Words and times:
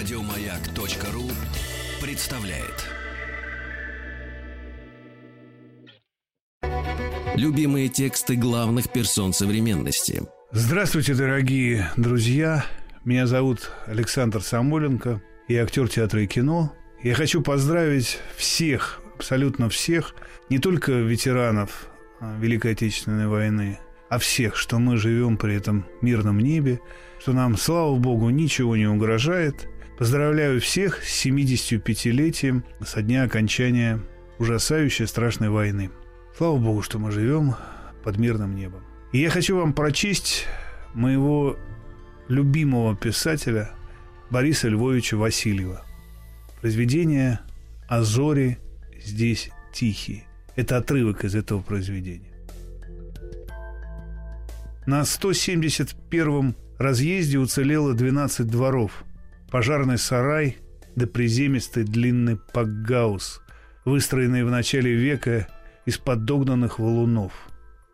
Радиомаяк.ру 0.00 1.30
представляет. 2.00 2.88
Любимые 7.36 7.88
тексты 7.90 8.36
главных 8.36 8.90
персон 8.90 9.34
современности. 9.34 10.22
Здравствуйте, 10.52 11.12
дорогие 11.12 11.90
друзья. 11.98 12.64
Меня 13.04 13.26
зовут 13.26 13.72
Александр 13.84 14.40
Самойленко. 14.40 15.20
Я 15.48 15.64
актер 15.64 15.86
театра 15.90 16.22
и 16.22 16.26
кино. 16.26 16.72
Я 17.02 17.12
хочу 17.12 17.42
поздравить 17.42 18.20
всех, 18.38 19.02
абсолютно 19.16 19.68
всех, 19.68 20.14
не 20.48 20.58
только 20.58 20.92
ветеранов 20.92 21.88
а, 22.20 22.38
Великой 22.38 22.72
Отечественной 22.72 23.26
войны, 23.26 23.78
а 24.08 24.18
всех, 24.18 24.56
что 24.56 24.78
мы 24.78 24.96
живем 24.96 25.36
при 25.36 25.56
этом 25.56 25.84
мирном 26.00 26.40
небе, 26.40 26.80
что 27.18 27.34
нам, 27.34 27.58
слава 27.58 27.94
богу, 27.96 28.30
ничего 28.30 28.76
не 28.76 28.86
угрожает. 28.86 29.68
Поздравляю 30.00 30.62
всех 30.62 31.04
с 31.04 31.26
75-летием 31.26 32.64
со 32.82 33.02
дня 33.02 33.24
окончания 33.24 34.00
ужасающей 34.38 35.06
страшной 35.06 35.50
войны. 35.50 35.90
Слава 36.34 36.56
богу, 36.56 36.80
что 36.80 36.98
мы 36.98 37.12
живем 37.12 37.54
под 38.02 38.16
мирным 38.16 38.56
небом. 38.56 38.82
И 39.12 39.18
я 39.18 39.28
хочу 39.28 39.58
вам 39.58 39.74
прочесть 39.74 40.46
моего 40.94 41.58
любимого 42.28 42.96
писателя 42.96 43.72
Бориса 44.30 44.68
Львовича 44.68 45.18
Васильева. 45.18 45.84
Произведение 46.62 47.40
«А 47.86 48.02
зори 48.02 48.56
здесь 49.04 49.50
тихие». 49.70 50.24
Это 50.56 50.78
отрывок 50.78 51.26
из 51.26 51.34
этого 51.34 51.60
произведения. 51.60 52.32
На 54.86 55.02
171-м 55.02 56.56
разъезде 56.78 57.36
уцелело 57.36 57.92
12 57.92 58.46
дворов, 58.46 59.04
пожарный 59.50 59.98
сарай 59.98 60.56
да 60.96 61.06
приземистый 61.06 61.84
длинный 61.84 62.36
пакгаус, 62.36 63.42
выстроенный 63.84 64.44
в 64.44 64.50
начале 64.50 64.92
века 64.94 65.48
из 65.86 65.98
подогнанных 65.98 66.78
валунов. 66.78 67.32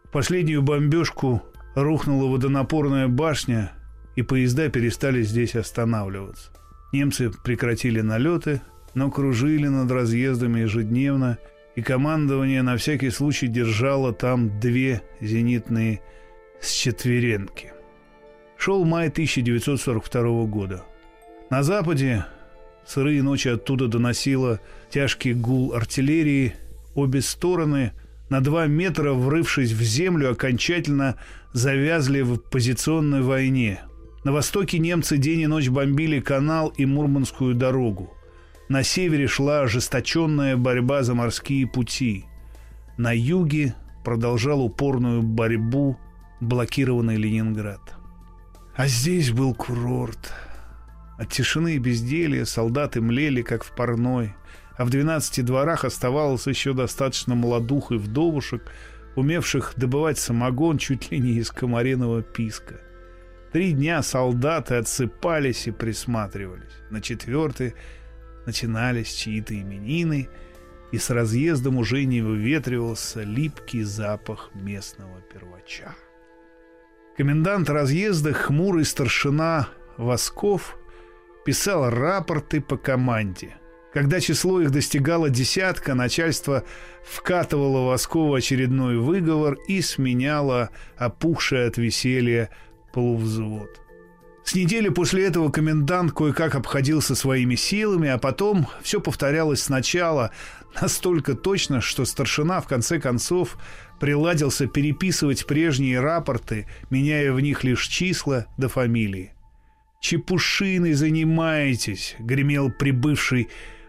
В 0.05 0.11
последнюю 0.11 0.63
бомбежку 0.63 1.43
рухнула 1.75 2.31
водонапорная 2.31 3.09
башня, 3.09 3.73
и 4.17 4.23
поезда 4.23 4.71
перестали 4.71 5.23
здесь 5.23 5.55
останавливаться. 5.55 6.51
Немцы 6.93 7.31
прекратили 7.45 8.01
налеты, 8.01 8.63
но 8.95 9.11
кружили 9.11 9.69
над 9.69 9.91
разъездами 9.91 10.61
ежедневно, 10.61 11.39
и 11.75 11.83
командование 11.83 12.63
на 12.63 12.79
всякий 12.79 13.11
случай 13.11 13.49
держало 13.49 14.15
там 14.15 14.59
две 14.59 15.03
зенитные 15.21 16.01
с 16.61 16.73
четверенки. 16.73 17.73
Шел 18.57 18.87
май 18.87 19.09
1942 19.09 20.45
года. 20.47 20.85
На 21.49 21.63
западе 21.63 22.27
сырые 22.85 23.23
ночи 23.23 23.49
оттуда 23.49 23.87
доносило 23.87 24.61
тяжкий 24.91 25.33
гул 25.33 25.75
артиллерии. 25.75 26.57
Обе 26.95 27.21
стороны, 27.21 27.93
на 28.31 28.41
два 28.41 28.67
метра 28.67 29.13
врывшись 29.13 29.73
в 29.73 29.83
землю, 29.83 30.33
окончательно 30.33 31.17
завязли 31.53 32.23
в 32.23 32.39
позиционной 32.39 33.23
войне. 33.23 33.81
На 34.25 34.33
востоке 34.33 34.79
немцы 34.81 35.19
день 35.19 35.43
и 35.43 35.47
ночь 35.47 35.69
бомбили 35.69 36.21
канал 36.21 36.73
и 36.77 36.85
Мурманскую 36.85 37.55
дорогу. 37.55 38.13
На 38.69 38.83
севере 38.83 39.29
шла 39.29 39.61
ожесточенная 39.61 40.57
борьба 40.57 41.05
за 41.05 41.15
морские 41.15 41.69
пути. 41.69 42.25
На 42.97 43.13
юге 43.15 43.77
продолжал 44.05 44.63
упорную 44.65 45.23
борьбу 45.23 45.97
блокированный 46.41 47.17
Ленинград. 47.17 47.95
А 48.75 48.89
здесь 48.89 49.31
был 49.31 49.55
курорт. 49.55 50.33
От 51.19 51.31
тишины 51.31 51.77
и 51.77 51.79
безделья 51.79 52.45
солдаты 52.45 53.01
млели, 53.01 53.43
как 53.43 53.65
в 53.65 53.75
парной, 53.75 54.35
а 54.77 54.85
в 54.85 54.91
двенадцати 54.91 55.41
дворах 55.41 55.85
оставалось 55.85 56.47
еще 56.47 56.75
достаточно 56.75 57.35
молодух 57.35 57.91
и 57.93 57.97
вдовушек, 57.97 58.71
умевших 59.15 59.73
добывать 59.77 60.19
самогон 60.19 60.77
чуть 60.77 61.11
ли 61.11 61.19
не 61.19 61.39
из 61.39 61.51
комариного 61.51 62.23
писка. 62.23 62.81
Три 63.53 63.73
дня 63.73 64.03
солдаты 64.03 64.75
отсыпались 64.75 65.67
и 65.67 65.71
присматривались. 65.71 66.75
На 66.91 67.01
четвертый 67.01 67.75
начинались 68.45 69.15
чьи-то 69.15 69.59
именины, 69.59 70.29
и 70.93 70.99
с 70.99 71.11
разъездом 71.11 71.79
уже 71.79 72.05
не 72.05 72.21
выветривался 72.21 73.23
липкий 73.23 73.83
запах 73.83 74.51
местного 74.55 75.21
первача. 75.33 75.95
Комендант 77.17 77.71
разъезда, 77.71 78.35
хмурый 78.35 78.85
старшина 78.85 79.69
Восков, 79.97 80.77
писал 81.47 81.91
рапорты 81.91 82.61
по 82.61 82.77
команде. 82.77 83.55
Когда 83.95 84.19
число 84.21 84.61
их 84.61 84.73
достигало 84.73 85.31
десятка, 85.31 85.95
начальство 85.95 86.65
вкатывало 87.05 87.87
Воскову 87.87 88.35
очередной 88.35 88.99
выговор 88.99 89.57
и 89.69 89.81
сменяло 89.81 90.71
опухшее 90.97 91.69
от 91.69 91.79
веселья 91.79 92.51
полувзвод. 92.93 93.81
С 94.45 94.57
недели 94.57 94.89
после 94.89 95.25
этого 95.25 95.51
комендант 95.51 96.11
кое-как 96.13 96.57
обходился 96.57 97.15
своими 97.15 97.55
силами, 97.55 98.09
а 98.09 98.19
потом 98.19 98.67
все 98.83 99.01
повторялось 99.01 99.63
сначала 99.63 100.33
настолько 100.81 101.35
точно, 101.35 101.81
что 101.81 102.05
старшина 102.05 102.61
в 102.61 102.67
конце 102.67 102.99
концов 102.99 103.57
приладился 104.01 104.67
переписывать 104.67 105.47
прежние 105.47 106.01
рапорты, 106.01 106.67
меняя 106.91 107.33
в 107.33 107.41
них 107.41 107.63
лишь 107.63 107.87
числа 107.87 108.47
до 108.57 108.69
фамилии. 108.69 109.36
«Чепушиной 110.01 110.93
занимаетесь»,— 110.93 112.17
гремел 112.19 112.71
прибывший 112.71 113.49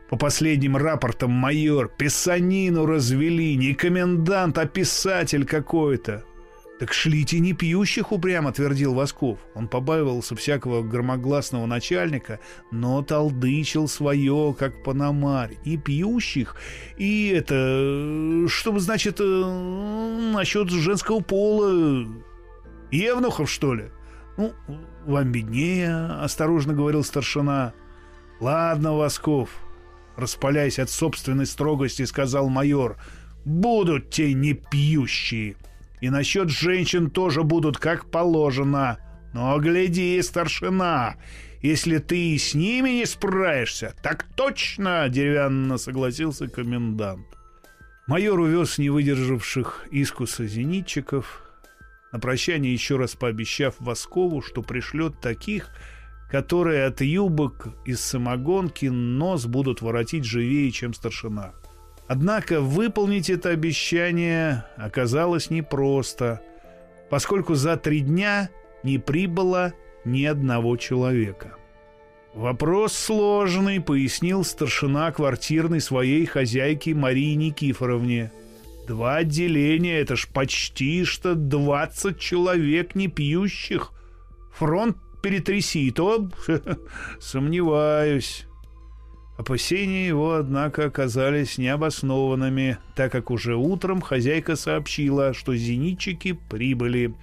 по 0.09 0.18
последним 0.18 0.78
рапортам 0.78 1.31
майор. 1.31 1.90
«Писанину 1.90 2.85
развели, 2.85 3.56
не 3.56 3.73
комендант, 3.73 4.57
а 4.57 4.66
писатель 4.66 5.45
какой-то». 5.45 6.23
«Так 6.79 6.94
шлите 6.94 7.40
не 7.40 7.53
пьющих 7.53 8.12
упрямо»,— 8.12 8.51
твердил 8.53 8.94
Восков. 8.94 9.40
Он 9.56 9.68
побаивался 9.68 10.35
всякого 10.35 10.84
громогласного 10.84 11.66
начальника, 11.66 12.39
но 12.72 13.01
толдычил 13.01 13.88
свое, 13.88 14.56
как 14.57 14.84
панамарь. 14.84 15.57
И 15.66 15.75
пьющих, 15.75 16.56
и 16.97 17.29
это... 17.29 18.45
Что 18.47 18.78
значит, 18.78 19.18
э, 19.19 20.31
насчет 20.34 20.69
женского 20.69 21.19
пола? 21.19 22.07
Евнухов, 22.91 23.50
что 23.50 23.74
ли? 23.74 23.85
Ну, 24.37 24.53
вам 25.05 25.31
беднее,— 25.31 25.95
осторожно 26.21 26.73
говорил 26.73 27.03
старшина. 27.03 27.73
Ладно, 28.39 28.95
Восков, 28.95 29.49
распаляясь 30.15 30.77
от 30.77 30.91
собственной 30.91 31.47
строгости, 31.47 32.03
сказал 32.03 32.49
майор. 32.49 32.97
Будут 33.45 34.11
те 34.11 34.33
не 34.33 34.53
пьющие. 34.53 35.55
И 36.01 36.09
насчет 36.09 36.49
женщин 36.49 37.09
тоже 37.09 37.41
будут 37.41 37.77
как 37.77 38.11
положено. 38.11 38.99
Но 39.33 39.59
гляди, 39.59 40.21
старшина, 40.21 41.15
если 41.61 41.97
ты 41.97 42.33
и 42.33 42.37
с 42.37 42.53
ними 42.53 42.89
не 42.91 43.05
справишься, 43.05 43.95
так 44.03 44.25
точно, 44.35 45.09
деревянно 45.09 45.77
согласился 45.77 46.47
комендант. 46.47 47.25
Майор 48.07 48.39
увез 48.39 48.77
не 48.77 48.89
выдержавших 48.89 49.87
искуса 49.91 50.45
зенитчиков, 50.45 51.46
на 52.12 52.19
прощание 52.19 52.73
еще 52.73 52.97
раз 52.97 53.16
пообещав 53.16 53.75
Воскову, 53.79 54.41
что 54.41 54.62
пришлет 54.62 55.19
таких, 55.19 55.69
которые 56.29 56.85
от 56.85 57.01
юбок 57.01 57.69
из 57.85 58.01
самогонки 58.01 58.85
нос 58.88 59.45
будут 59.45 59.81
воротить 59.81 60.25
живее, 60.25 60.72
чем 60.72 60.94
старшина. 60.94 61.53
Однако 62.07 62.62
выполнить 62.62 63.29
это 63.29 63.50
обещание 63.50 64.66
оказалось 64.78 65.50
непросто, 65.50 66.41
поскольку 67.09 67.56
за 67.56 67.75
три 67.75 68.00
дня 68.00 68.50
не 68.84 68.97
прибыло 68.97 69.74
ни 70.06 70.24
одного 70.24 70.77
человека. 70.77 71.56
«Вопрос 72.33 72.94
сложный»,— 72.94 73.81
пояснил 73.81 74.44
старшина 74.44 75.12
квартирной 75.12 75.81
своей 75.81 76.25
хозяйки 76.25 76.92
Марии 76.92 77.33
Никифоровне. 77.33 78.31
«Два 78.88 79.18
отделения— 79.18 80.00
это 80.00 80.16
ж 80.16 80.30
почти 80.34 81.04
что 81.04 81.36
двадцать 81.36 82.19
человек 82.19 82.95
не 82.95 83.10
пьющих. 83.10 83.92
Фронт 84.54 84.95
перетряси, 85.22 85.92
то 85.92 86.30
сомневаюсь». 87.19 88.45
Опасения 89.38 90.07
его, 90.07 90.36
однако, 90.36 90.86
оказались 90.86 91.57
необоснованными, 91.57 92.78
так 92.95 93.12
как 93.12 93.30
уже 93.30 93.56
утром 93.56 94.01
хозяйка 94.01 94.56
сообщила, 94.56 95.34
что 95.34 95.56
зенитчики 95.56 96.31
прибыли. 96.50 97.13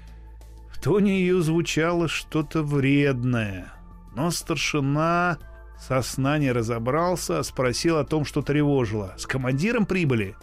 В 0.70 0.80
тоне 0.80 1.18
ее 1.18 1.40
звучало 1.40 2.08
что-то 2.08 2.62
вредное, 2.62 3.72
но 4.14 4.30
старшина 4.30 5.38
со 5.80 6.02
сна 6.02 6.36
не 6.38 6.52
разобрался, 6.52 7.38
а 7.38 7.42
спросил 7.42 7.96
о 7.96 8.04
том, 8.04 8.26
что 8.26 8.42
тревожило. 8.42 9.14
«С 9.16 9.26
командиром 9.26 9.86
прибыли?» 9.86 10.36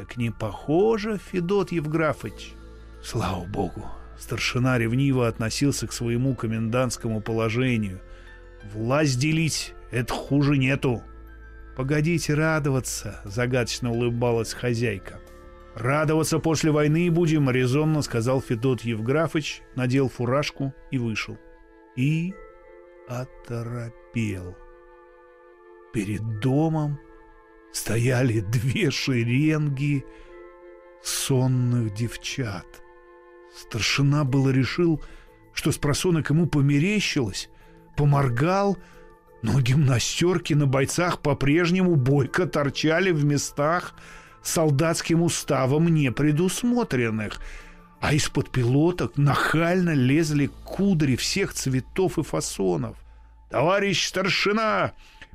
«Так 0.00 0.16
не 0.16 0.30
похоже, 0.30 1.18
Федот 1.18 1.72
Евграфович». 1.72 2.54
Слава 3.02 3.44
богу, 3.44 3.84
старшина 4.18 4.78
ревниво 4.78 5.28
относился 5.28 5.86
к 5.86 5.92
своему 5.92 6.34
комендантскому 6.34 7.20
положению– 7.20 8.00
Власть 8.64 9.18
делить— 9.18 9.74
это 9.90 10.12
хуже 10.12 10.56
нету. 10.56 11.02
«Погодите 11.76 12.34
радоваться»,— 12.34 13.20
загадочно 13.24 13.90
улыбалась 13.90 14.52
хозяйка. 14.52 15.18
«Радоваться 15.74 16.38
после 16.38 16.70
войны 16.70 17.10
будем»,— 17.10 17.48
резонно 17.50 18.02
сказал 18.02 18.42
Федот 18.42 18.82
Евграфыч, 18.82 19.62
надел 19.76 20.08
фуражку 20.08 20.74
и 20.90 20.98
вышел. 20.98 21.38
И 21.96 22.34
оторопел. 23.08 24.56
Перед 25.92 26.40
домом 26.40 27.00
стояли 27.72 28.40
две 28.40 28.90
шеренги 28.90 30.04
сонных 31.02 31.94
девчат. 31.94 32.66
Старшина 33.56 34.24
было 34.24 34.50
решил, 34.50 35.02
что 35.52 35.72
с 35.72 35.78
просонок 35.78 36.30
ему 36.30 36.46
померещилось, 36.46 37.48
поморгал— 37.96 38.78
но 39.42 39.60
гимнастерки 39.60 40.54
на 40.54 40.66
бойцах 40.66 41.20
по-прежнему 41.20 41.96
бойко 41.96 42.46
торчали 42.46 43.10
в 43.10 43.24
местах 43.24 43.94
солдатским 44.42 45.22
уставом 45.22 45.88
не 45.88 46.10
предусмотренных, 46.12 47.40
а 48.00 48.14
из-под 48.14 48.50
пилоток 48.50 49.16
нахально 49.16 49.94
лезли 49.94 50.50
кудри 50.64 51.16
всех 51.16 51.52
цветов 51.52 52.18
и 52.18 52.22
фасонов. 52.22 52.96
«Товарищ 53.50 54.06
старшина!» 54.06 54.92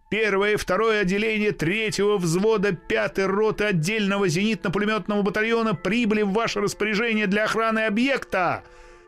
Первое 0.09 0.53
и 0.53 0.55
второе 0.55 1.01
отделение 1.01 1.51
третьего 1.51 2.17
взвода 2.17 2.73
пятой 2.73 3.25
роты 3.25 3.65
отдельного 3.65 4.27
зенитно-пулеметного 4.27 5.23
батальона 5.23 5.73
прибыли 5.73 6.21
в 6.21 6.31
ваше 6.31 6.61
распоряжение 6.61 7.27
для 7.27 7.45
охраны 7.45 7.85
объекта 7.85 8.63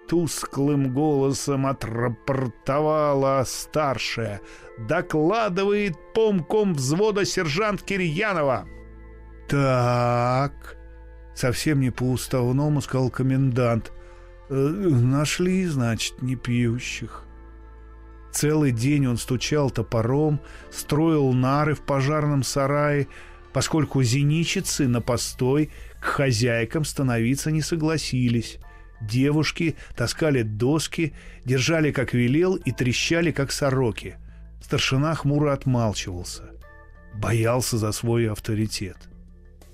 тусклым 0.07 0.94
голосом 0.94 1.67
отрапортовала 1.67 3.44
старшая. 3.45 4.41
«Докладывает 4.77 5.95
помком 6.13 6.73
взвода 6.73 7.25
сержант 7.25 7.81
Кирьянова». 7.81 8.67
«Так...»— 9.49 10.77
совсем 11.35 11.79
не 11.79 11.89
по-уставному 11.89 12.81
сказал 12.81 13.09
комендант. 13.09 13.91
«Э, 14.49 14.53
«Нашли, 14.53 15.65
значит, 15.65 16.21
не 16.21 16.35
пьющих». 16.35 17.26
Целый 18.37 18.71
день 18.71 19.07
он 19.07 19.17
стучал 19.17 19.71
топором, 19.71 20.39
строил 20.69 21.33
нары 21.33 21.73
в 21.73 21.81
пожарном 21.81 22.43
сарае, 22.43 23.07
поскольку 23.51 24.03
зеничицы 24.03 24.87
на 24.87 25.01
постой 25.01 25.71
к 25.99 26.03
хозяйкам 26.03 26.85
становиться 26.85 27.49
не 27.49 27.63
согласились. 27.63 28.59
Девушки 29.01 29.75
таскали 29.95 30.43
доски, 30.43 31.15
держали, 31.45 31.89
как 31.91 32.13
велел, 32.13 32.53
и 32.57 32.71
трещали, 32.71 33.31
как 33.31 33.51
сороки. 33.51 34.17
Старшина 34.61 35.15
хмуро 35.15 35.51
отмалчивался. 35.51 36.51
Боялся 37.15 37.79
за 37.79 37.91
свой 37.91 38.29
авторитет. 38.29 38.97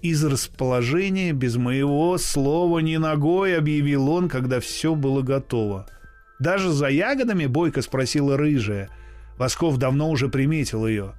Из 0.01 0.23
расположения 0.23 1.33
без 1.33 1.57
моего 1.57 2.17
слова 2.17 2.79
ни 2.79 2.95
ногой 2.95 3.57
объявил 3.57 4.07
он, 4.07 4.29
когда 4.29 4.61
все 4.61 4.95
было 4.95 5.21
готово. 5.21 5.85
Даже 6.43 6.71
за 6.71 6.89
ягодами 6.89 7.45
Бойко 7.45 7.81
спросила 7.81 8.35
рыжая. 8.35 8.89
Восков 9.37 9.77
давно 9.77 10.09
уже 10.09 10.27
приметил 10.27 10.85
ее. 10.85 11.13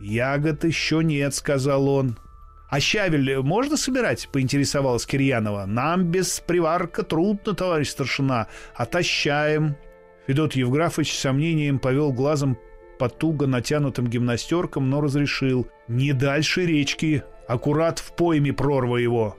«Ягод 0.00 0.64
еще 0.64 1.04
нет»,— 1.04 1.34
сказал 1.36 1.86
он. 1.86 2.16
«А 2.70 2.80
щавель 2.80 3.42
можно 3.42 3.76
собирать?»— 3.76 4.30
поинтересовалась 4.32 5.04
Кирьянова. 5.04 5.66
«Нам 5.66 6.04
без 6.04 6.40
приварка 6.40 7.02
трудно, 7.02 7.52
товарищ 7.52 7.90
старшина. 7.90 8.46
Отощаем». 8.74 9.76
Федот 10.26 10.54
Евграфович 10.54 11.12
с 11.12 11.18
сомнением 11.18 11.78
повел 11.78 12.10
глазом 12.10 12.56
по 12.98 13.10
туго 13.10 13.46
натянутым 13.46 14.06
гимнастеркам, 14.06 14.88
но 14.88 15.02
разрешил. 15.02 15.68
«Не 15.88 16.14
дальше 16.14 16.64
речки. 16.64 17.22
Аккурат 17.46 17.98
в 17.98 18.16
пойме 18.16 18.54
прорва 18.54 18.96
его». 18.96 19.36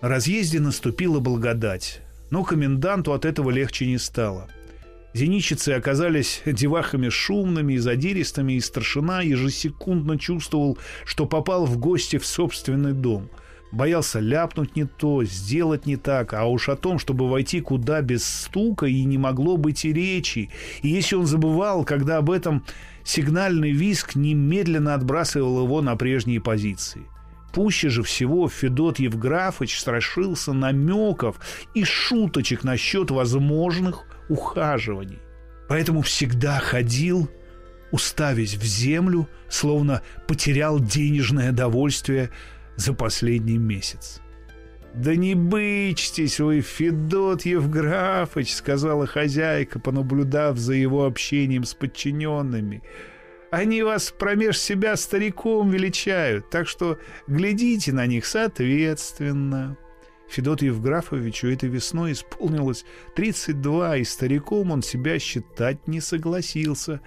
На 0.00 0.08
разъезде 0.08 0.60
наступила 0.60 1.18
благодать, 1.18 2.02
но 2.30 2.44
коменданту 2.44 3.12
от 3.12 3.24
этого 3.24 3.50
легче 3.50 3.86
не 3.86 3.98
стало. 3.98 4.48
Зеничицы 5.14 5.70
оказались 5.70 6.42
девахами 6.44 7.08
шумными 7.08 7.74
и 7.74 7.78
задиристыми, 7.78 8.54
и 8.54 8.60
старшина 8.60 9.22
ежесекундно 9.22 10.18
чувствовал, 10.18 10.78
что 11.04 11.26
попал 11.26 11.64
в 11.66 11.78
гости 11.78 12.18
в 12.18 12.26
собственный 12.26 12.92
дом. 12.92 13.30
Боялся 13.70 14.18
ляпнуть 14.18 14.76
не 14.76 14.84
то, 14.84 15.24
сделать 15.24 15.86
не 15.86 15.96
так, 15.96 16.32
а 16.32 16.46
уж 16.46 16.68
о 16.68 16.76
том, 16.76 16.98
чтобы 16.98 17.28
войти 17.28 17.60
куда 17.60 18.00
без 18.00 18.24
стука, 18.24 18.86
и 18.86 19.04
не 19.04 19.18
могло 19.18 19.56
быть 19.56 19.84
и 19.84 19.92
речи. 19.92 20.50
И 20.82 20.88
если 20.88 21.16
он 21.16 21.26
забывал, 21.26 21.84
когда 21.84 22.18
об 22.18 22.30
этом 22.30 22.64
сигнальный 23.04 23.72
виск 23.72 24.14
немедленно 24.14 24.94
отбрасывал 24.94 25.64
его 25.64 25.82
на 25.82 25.96
прежние 25.96 26.40
позиции. 26.40 27.02
Пуще 27.58 27.88
же 27.88 28.04
всего 28.04 28.48
Федот 28.48 29.00
Евграфович 29.00 29.80
страшился 29.80 30.52
намеков 30.52 31.40
и 31.74 31.82
шуточек 31.82 32.62
насчет 32.62 33.10
возможных 33.10 34.04
ухаживаний. 34.28 35.18
Поэтому 35.68 36.02
всегда 36.02 36.60
ходил, 36.60 37.28
уставясь 37.90 38.54
в 38.54 38.62
землю, 38.62 39.28
словно 39.48 40.02
потерял 40.28 40.78
денежное 40.78 41.50
довольствие 41.50 42.30
за 42.76 42.92
последний 42.92 43.58
месяц. 43.58 44.20
«Да 44.94 45.16
не 45.16 45.34
бычьтесь 45.34 46.38
вы, 46.38 46.60
Федот 46.60 47.44
Евграфович»,— 47.44 48.54
сказала 48.54 49.08
хозяйка, 49.08 49.80
понаблюдав 49.80 50.58
за 50.58 50.74
его 50.74 51.06
общением 51.06 51.64
с 51.64 51.74
подчиненными. 51.74 52.84
«Они 53.50 53.82
вас 53.82 54.10
промеж 54.10 54.58
себя 54.58 54.96
стариком 54.96 55.70
величают, 55.70 56.50
так 56.50 56.68
что 56.68 56.98
глядите 57.26 57.92
на 57.92 58.06
них 58.06 58.26
соответственно». 58.26 59.76
Федоту 60.28 60.66
Евграфовичу 60.66 61.48
этой 61.48 61.68
весной 61.68 62.12
исполнилось 62.12 62.84
32, 63.16 63.96
и 63.98 64.04
стариком 64.04 64.70
он 64.70 64.82
себя 64.82 65.18
считать 65.18 65.88
не 65.88 66.00
согласился. 66.00 67.00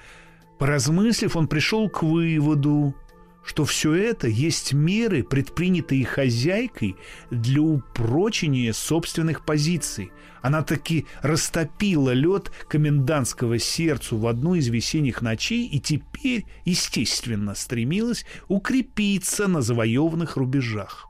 Поразмыслив, 0.58 1.36
он 1.36 1.48
пришел 1.48 1.88
к 1.90 2.02
выводу, 2.02 2.96
что 3.44 3.66
все 3.66 3.94
это 3.94 4.28
есть 4.28 4.74
меры, 4.74 5.24
предпринятые 5.24 6.06
хозяйкой 6.06 6.96
для 7.30 7.62
упрочения 7.62 8.74
собственных 8.74 9.46
позиций. 9.46 10.12
Она 10.42 10.64
таки 10.64 11.06
растопила 11.22 12.12
лед 12.12 12.52
комендантского 12.68 13.60
сердцу 13.60 14.18
в 14.18 14.28
одну 14.28 14.56
из 14.56 14.68
весенних 14.68 15.22
ночей 15.22 15.68
и 15.68 15.80
теперь, 15.80 16.46
естественно, 16.66 17.56
стремилась 17.56 18.26
укрепиться 18.48 19.48
на 19.48 19.62
завоеванных 19.62 20.38
рубежах. 20.38 21.10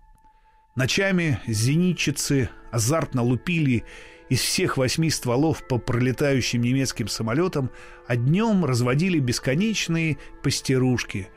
Ночами 0.76 1.40
зенитчицы 1.48 2.50
азартно 2.72 3.24
лупили 3.24 3.84
из 4.30 4.40
всех 4.40 4.78
восьми 4.78 5.10
стволов 5.10 5.68
по 5.68 5.78
пролетающим 5.78 6.62
немецким 6.62 7.10
самолетам, 7.10 7.70
а 8.08 8.16
днем 8.16 8.64
разводили 8.64 9.20
бесконечные 9.20 10.18
пастерушки. 10.42 11.28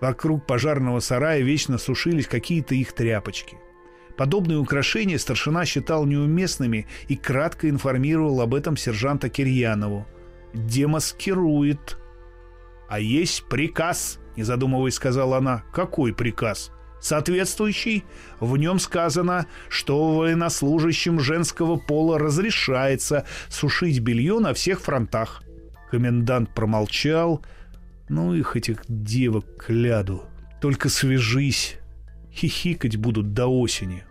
Вокруг 0.00 0.46
пожарного 0.46 1.00
сарая 1.00 1.40
вечно 1.40 1.78
сушились 1.78 2.26
какие-то 2.26 2.74
их 2.74 2.92
тряпочки. 2.92 3.58
Подобные 4.16 4.58
украшения 4.58 5.18
старшина 5.18 5.64
считал 5.64 6.06
неуместными 6.06 6.86
и 7.08 7.16
кратко 7.16 7.68
информировал 7.68 8.40
об 8.40 8.54
этом 8.54 8.76
сержанта 8.76 9.28
Кирьянову. 9.28 10.06
«Демаскирует». 10.52 11.98
«А 12.88 13.00
есть 13.00 13.44
приказ»,— 13.48 14.20
не 14.36 14.44
задумываясь, 14.44 14.94
сказала 14.94 15.38
она. 15.38 15.64
«Какой 15.72 16.14
приказ?» 16.14 16.70
соответствующий. 17.04 18.04
В 18.40 18.56
нем 18.56 18.78
сказано, 18.78 19.46
что 19.68 20.14
военнослужащим 20.14 21.20
женского 21.20 21.76
пола 21.76 22.18
разрешается 22.18 23.26
сушить 23.48 24.00
белье 24.00 24.38
на 24.38 24.54
всех 24.54 24.80
фронтах. 24.80 25.42
Комендант 25.90 26.54
промолчал. 26.54 27.44
Ну 28.08 28.34
их 28.34 28.56
этих 28.56 28.82
девок 28.88 29.44
кляду. 29.56 30.24
Только 30.60 30.88
свяжись. 30.88 31.78
Хихикать 32.32 32.96
будут 32.96 33.32
до 33.32 33.46
осени. 33.46 34.04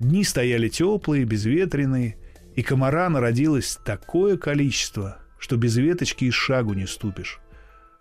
Дни 0.00 0.24
стояли 0.24 0.68
теплые, 0.68 1.24
безветренные, 1.24 2.16
и 2.56 2.62
комара 2.62 3.08
народилось 3.08 3.78
такое 3.84 4.36
количество, 4.36 5.18
что 5.38 5.56
без 5.56 5.76
веточки 5.76 6.24
и 6.24 6.30
шагу 6.30 6.74
не 6.74 6.86
ступишь. 6.86 7.40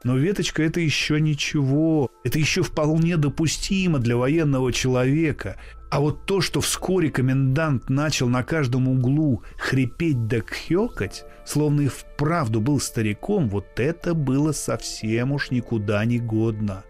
Но 0.03 0.17
веточка— 0.17 0.63
это 0.63 0.79
еще 0.79 1.21
ничего. 1.21 2.09
Это 2.23 2.39
еще 2.39 2.63
вполне 2.63 3.17
допустимо 3.17 3.99
для 3.99 4.17
военного 4.17 4.73
человека. 4.73 5.57
А 5.91 5.99
вот 5.99 6.25
то, 6.25 6.41
что 6.41 6.59
вскоре 6.61 7.11
комендант 7.11 7.89
начал 7.89 8.27
на 8.27 8.43
каждом 8.43 8.87
углу 8.87 9.43
хрипеть 9.57 10.27
да 10.27 10.41
кхекать, 10.41 11.25
словно 11.45 11.81
и 11.81 11.87
вправду 11.87 12.61
был 12.61 12.79
стариком, 12.79 13.49
вот 13.49 13.79
это 13.79 14.13
было 14.13 14.51
совсем 14.51 15.31
уж 15.31 15.51
никуда 15.51 16.03
не 16.05 16.19
годно. 16.19 16.83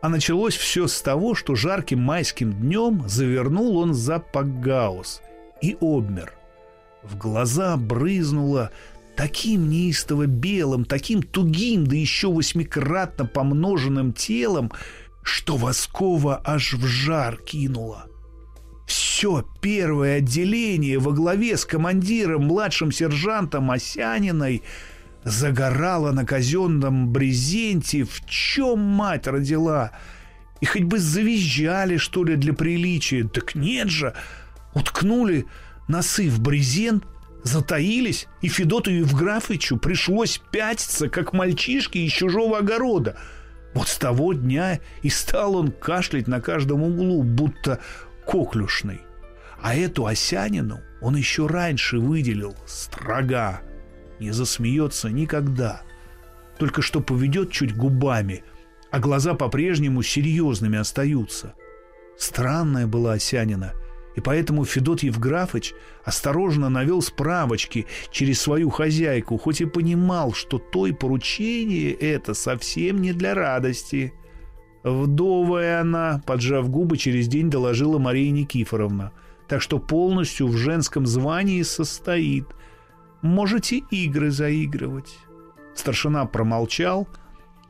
А 0.00 0.08
началось 0.08 0.56
все 0.56 0.86
с 0.86 1.00
того, 1.00 1.34
что 1.34 1.54
жарким 1.54 2.00
майским 2.00 2.52
днем 2.52 3.04
завернул 3.08 3.78
он 3.78 3.94
за 3.94 4.18
Пагаус 4.18 5.22
и 5.62 5.76
обмер. 5.80 6.32
В 7.02 7.16
глаза 7.16 7.76
брызнула 7.76 8.70
таким 9.16 9.68
неистово 9.68 10.26
белым, 10.26 10.84
таким 10.84 11.22
тугим, 11.22 11.86
да 11.86 11.96
еще 11.96 12.30
восьмикратно 12.30 13.24
помноженным 13.24 14.12
телом, 14.12 14.70
что 15.22 15.56
Воскова 15.56 16.40
аж 16.44 16.74
в 16.74 16.84
жар 16.86 17.36
кинуло. 17.38 18.06
Все 19.16 19.46
первое 19.62 20.18
отделение 20.18 20.98
во 20.98 21.10
главе 21.10 21.56
с 21.56 21.64
командиром, 21.64 22.48
младшим 22.48 22.92
сержантом 22.92 23.70
Осяниной 23.70 24.62
загорало 25.24 26.12
на 26.12 26.26
казенном 26.26 27.10
брезенте, 27.14 28.04
в 28.04 28.26
чем 28.26 28.78
мать 28.78 29.26
родила. 29.26 29.92
И 30.60 30.66
хоть 30.66 30.82
бы 30.82 30.98
завизжали, 30.98 31.96
что 31.96 32.24
ли, 32.24 32.36
для 32.36 32.52
приличия. 32.52 33.24
Так 33.24 33.54
нет 33.54 33.88
же, 33.88 34.12
уткнули 34.74 35.46
носы 35.88 36.28
в 36.28 36.40
брезент, 36.40 37.06
затаились, 37.42 38.26
и 38.42 38.48
Федоту 38.48 38.90
Евграфычу 38.90 39.78
пришлось 39.78 40.42
пятиться, 40.50 41.08
как 41.08 41.32
мальчишки 41.32 41.96
из 41.96 42.12
чужого 42.12 42.58
огорода. 42.58 43.16
Вот 43.72 43.88
с 43.88 43.96
того 43.96 44.34
дня 44.34 44.80
и 45.00 45.08
стал 45.08 45.56
он 45.56 45.72
кашлять 45.72 46.28
на 46.28 46.42
каждом 46.42 46.82
углу, 46.82 47.22
будто 47.22 47.80
коклюшный. 48.26 49.05
А 49.66 49.74
эту 49.74 50.06
Осянину 50.06 50.78
он 51.00 51.16
еще 51.16 51.48
раньше 51.48 51.98
выделил 51.98 52.54
строга. 52.66 53.62
Не 54.20 54.30
засмеется 54.30 55.10
никогда. 55.10 55.82
Только 56.56 56.82
что 56.82 57.00
поведет 57.00 57.50
чуть 57.50 57.76
губами, 57.76 58.44
а 58.92 59.00
глаза 59.00 59.34
по-прежнему 59.34 60.04
серьезными 60.04 60.78
остаются. 60.78 61.54
Странная 62.16 62.86
была 62.86 63.14
Осянина— 63.14 63.72
и 64.14 64.20
поэтому 64.20 64.64
Федот 64.64 65.02
Евграфыч 65.02 65.74
осторожно 66.04 66.68
навел 66.68 67.02
справочки 67.02 67.86
через 68.12 68.40
свою 68.40 68.70
хозяйку, 68.70 69.36
хоть 69.36 69.60
и 69.60 69.66
понимал, 69.66 70.32
что 70.32 70.58
той 70.58 70.94
поручение 70.94 71.92
это 71.92 72.34
совсем 72.34 73.02
не 73.02 73.12
для 73.12 73.34
радости. 73.34 74.14
Вдовая 74.84 75.80
она, 75.80 76.22
поджав 76.24 76.70
губы, 76.70 76.96
через 76.96 77.26
день 77.26 77.50
доложила 77.50 77.98
Мария 77.98 78.30
Никифоровна, 78.30 79.12
так 79.48 79.62
что 79.62 79.78
полностью 79.78 80.48
в 80.48 80.56
женском 80.56 81.06
звании 81.06 81.62
состоит. 81.62 82.46
Можете 83.22 83.78
игры 83.90 84.30
заигрывать. 84.30 85.18
Старшина 85.74 86.24
промолчал, 86.26 87.08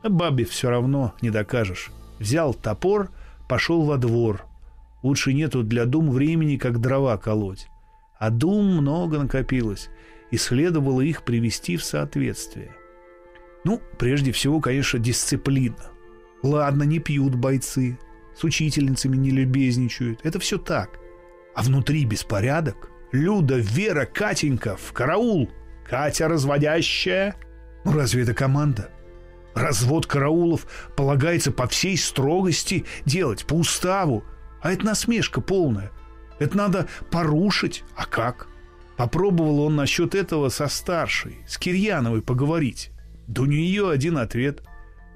бабе 0.03 0.45
все 0.45 0.69
равно 0.69 1.13
не 1.21 1.29
докажешь. 1.29 1.91
Взял 2.19 2.53
топор, 2.53 3.09
пошел 3.47 3.83
во 3.83 3.97
двор– 3.97 4.43
Лучше 5.03 5.33
нету 5.33 5.63
для 5.63 5.85
дум 5.85 6.11
времени, 6.11 6.57
как 6.57 6.81
дрова 6.81 7.17
колоть. 7.17 7.67
А 8.19 8.29
дум 8.29 8.65
много 8.77 9.19
накопилось, 9.19 9.89
и 10.31 10.37
следовало 10.37 11.01
их 11.01 11.23
привести 11.23 11.77
в 11.77 11.83
соответствие. 11.83 12.75
Ну, 13.63 13.81
прежде 13.99 14.31
всего, 14.31 14.59
конечно, 14.59 14.99
дисциплина. 14.99 15.77
Ладно, 16.41 16.83
не 16.83 16.99
пьют 16.99 17.35
бойцы, 17.35 17.99
с 18.35 18.43
учительницами 18.43 19.15
не 19.15 19.29
любезничают. 19.29 20.19
Это 20.23 20.39
все 20.39 20.57
так. 20.57 20.99
А 21.57 21.63
внутри 21.63 22.05
беспорядок. 22.05 22.91
Люда, 23.11 23.55
Вера, 23.57 24.05
Катенька, 24.05 24.77
в 24.77 24.93
караул. 24.93 25.49
Катя 25.89 26.27
разводящая. 26.27 27.35
Ну, 27.83 27.93
разве 27.93 28.21
это 28.21 28.35
команда? 28.35 28.91
Развод 29.55 30.05
караулов 30.05 30.67
полагается 30.95 31.51
по 31.51 31.67
всей 31.67 31.97
строгости 31.97 32.85
делать, 33.05 33.47
по 33.47 33.55
уставу. 33.55 34.23
А 34.61 34.71
это 34.71 34.85
насмешка 34.85 35.41
полная. 35.41 35.89
Это 36.37 36.55
надо 36.55 36.87
порушить. 37.09 37.83
А 37.95 38.05
как? 38.05 38.49
Попробовал 38.95 39.61
он 39.61 39.75
насчет 39.75 40.13
этого 40.13 40.49
со 40.49 40.67
старшей, 40.67 41.37
с 41.47 41.57
Кирьяновой 41.57 42.21
поговорить. 42.21 42.91
Да 43.25 43.41
у 43.41 43.45
нее 43.45 43.89
один 43.89 44.19
ответ. 44.19 44.61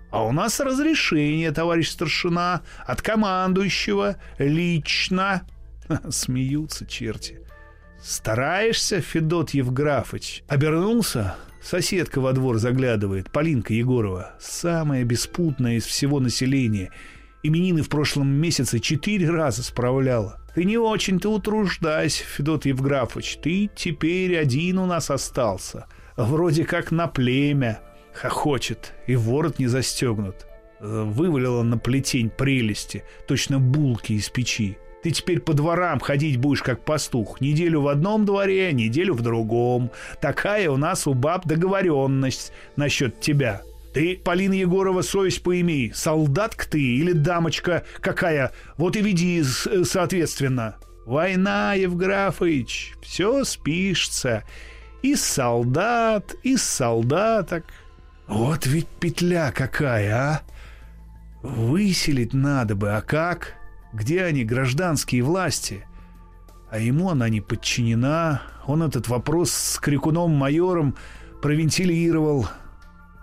А 0.10 0.26
у 0.26 0.32
нас 0.32 0.60
разрешение, 0.60 1.52
товарищ 1.52 1.90
старшина, 1.92 2.64
от 2.84 3.04
командующего, 3.04 4.16
лично. 4.40 5.44
Смеются 6.10 6.86
черти. 6.86 7.40
Стараешься, 8.02 9.00
Федот 9.02 9.52
Евграфыч? 9.52 10.44
Обернулся, 10.48 11.36
соседка 11.62 12.20
во 12.20 12.34
двор 12.34 12.58
заглядывает, 12.58 13.32
Полинка 13.32 13.74
Егорова, 13.74 14.34
самая 14.40 15.04
беспутная 15.04 15.76
из 15.76 15.86
всего 15.86 16.20
населения– 16.20 16.92
Именины 17.44 17.82
в 17.82 17.90
прошлом 17.90 18.28
месяце 18.28 18.80
четыре 18.80 19.30
раза 19.30 19.64
справляла. 19.64 20.40
Ты 20.54 20.64
не 20.64 20.78
очень-то 20.78 21.30
утруждайся, 21.30 22.24
Федот 22.24 22.66
Евграфович. 22.66 23.40
Ты 23.42 23.70
теперь 23.76 24.38
один 24.38 24.78
у 24.78 24.86
нас 24.86 25.10
остался. 25.10 25.88
Вроде 26.18 26.66
как 26.66 26.92
на 26.92 27.08
племя. 27.08 27.82
Хохочет, 28.14 28.94
и 29.08 29.16
ворот 29.16 29.58
не 29.58 29.68
застегнут. 29.68 30.46
Вывалила 30.80 31.64
на 31.64 31.78
плетень 31.78 32.30
прелести, 32.30 33.04
точно 33.28 33.60
булки 33.60 34.14
из 34.14 34.30
печи. 34.30 34.78
Ты 35.04 35.12
теперь 35.12 35.40
по 35.40 35.54
дворам 35.54 36.00
ходить 36.00 36.38
будешь 36.38 36.62
как 36.62 36.86
пастух. 36.86 37.42
Неделю 37.42 37.82
в 37.82 37.88
одном 37.88 38.26
дворе, 38.26 38.72
неделю 38.72 39.14
в 39.16 39.22
другом. 39.22 39.92
Такая 40.22 40.70
у 40.70 40.78
нас 40.78 41.08
у 41.08 41.14
баб 41.14 41.46
договоренность 41.46 42.52
насчет 42.76 43.20
тебя. 43.20 43.62
Ты, 43.94 44.18
Полина 44.24 44.54
Егорова, 44.54 45.02
совесть 45.02 45.44
поимей, 45.44 45.92
солдатка 45.94 46.70
ты 46.70 46.82
или 46.82 47.12
дамочка 47.12 47.84
какая, 48.00 48.54
вот 48.78 48.96
и 48.96 49.02
веди 49.02 49.44
соответственно. 49.44 50.78
Война, 51.06 51.74
Евграфыч, 51.74 52.94
все 53.02 53.44
спишется. 53.44 54.44
И 55.02 55.16
солдат, 55.16 56.36
и 56.44 56.56
солдаток. 56.56 57.66
Вот 58.28 58.66
ведь 58.68 58.88
петля 58.88 59.52
какая, 59.52 60.16
а! 60.16 60.42
Выселить 61.42 62.34
надо 62.34 62.76
бы, 62.76 62.92
а 62.92 63.02
как? 63.02 63.56
Где 63.94 64.24
они, 64.24 64.44
гражданские 64.44 65.24
власти? 65.24 65.86
А 66.70 66.80
ему 66.80 67.10
она 67.10 67.30
не 67.30 67.42
подчинена. 67.42 68.42
Он 68.66 68.84
этот 68.84 69.08
вопрос 69.08 69.52
с 69.52 69.80
крикуном-майором 69.80 70.96
провентилировал, 71.42 72.48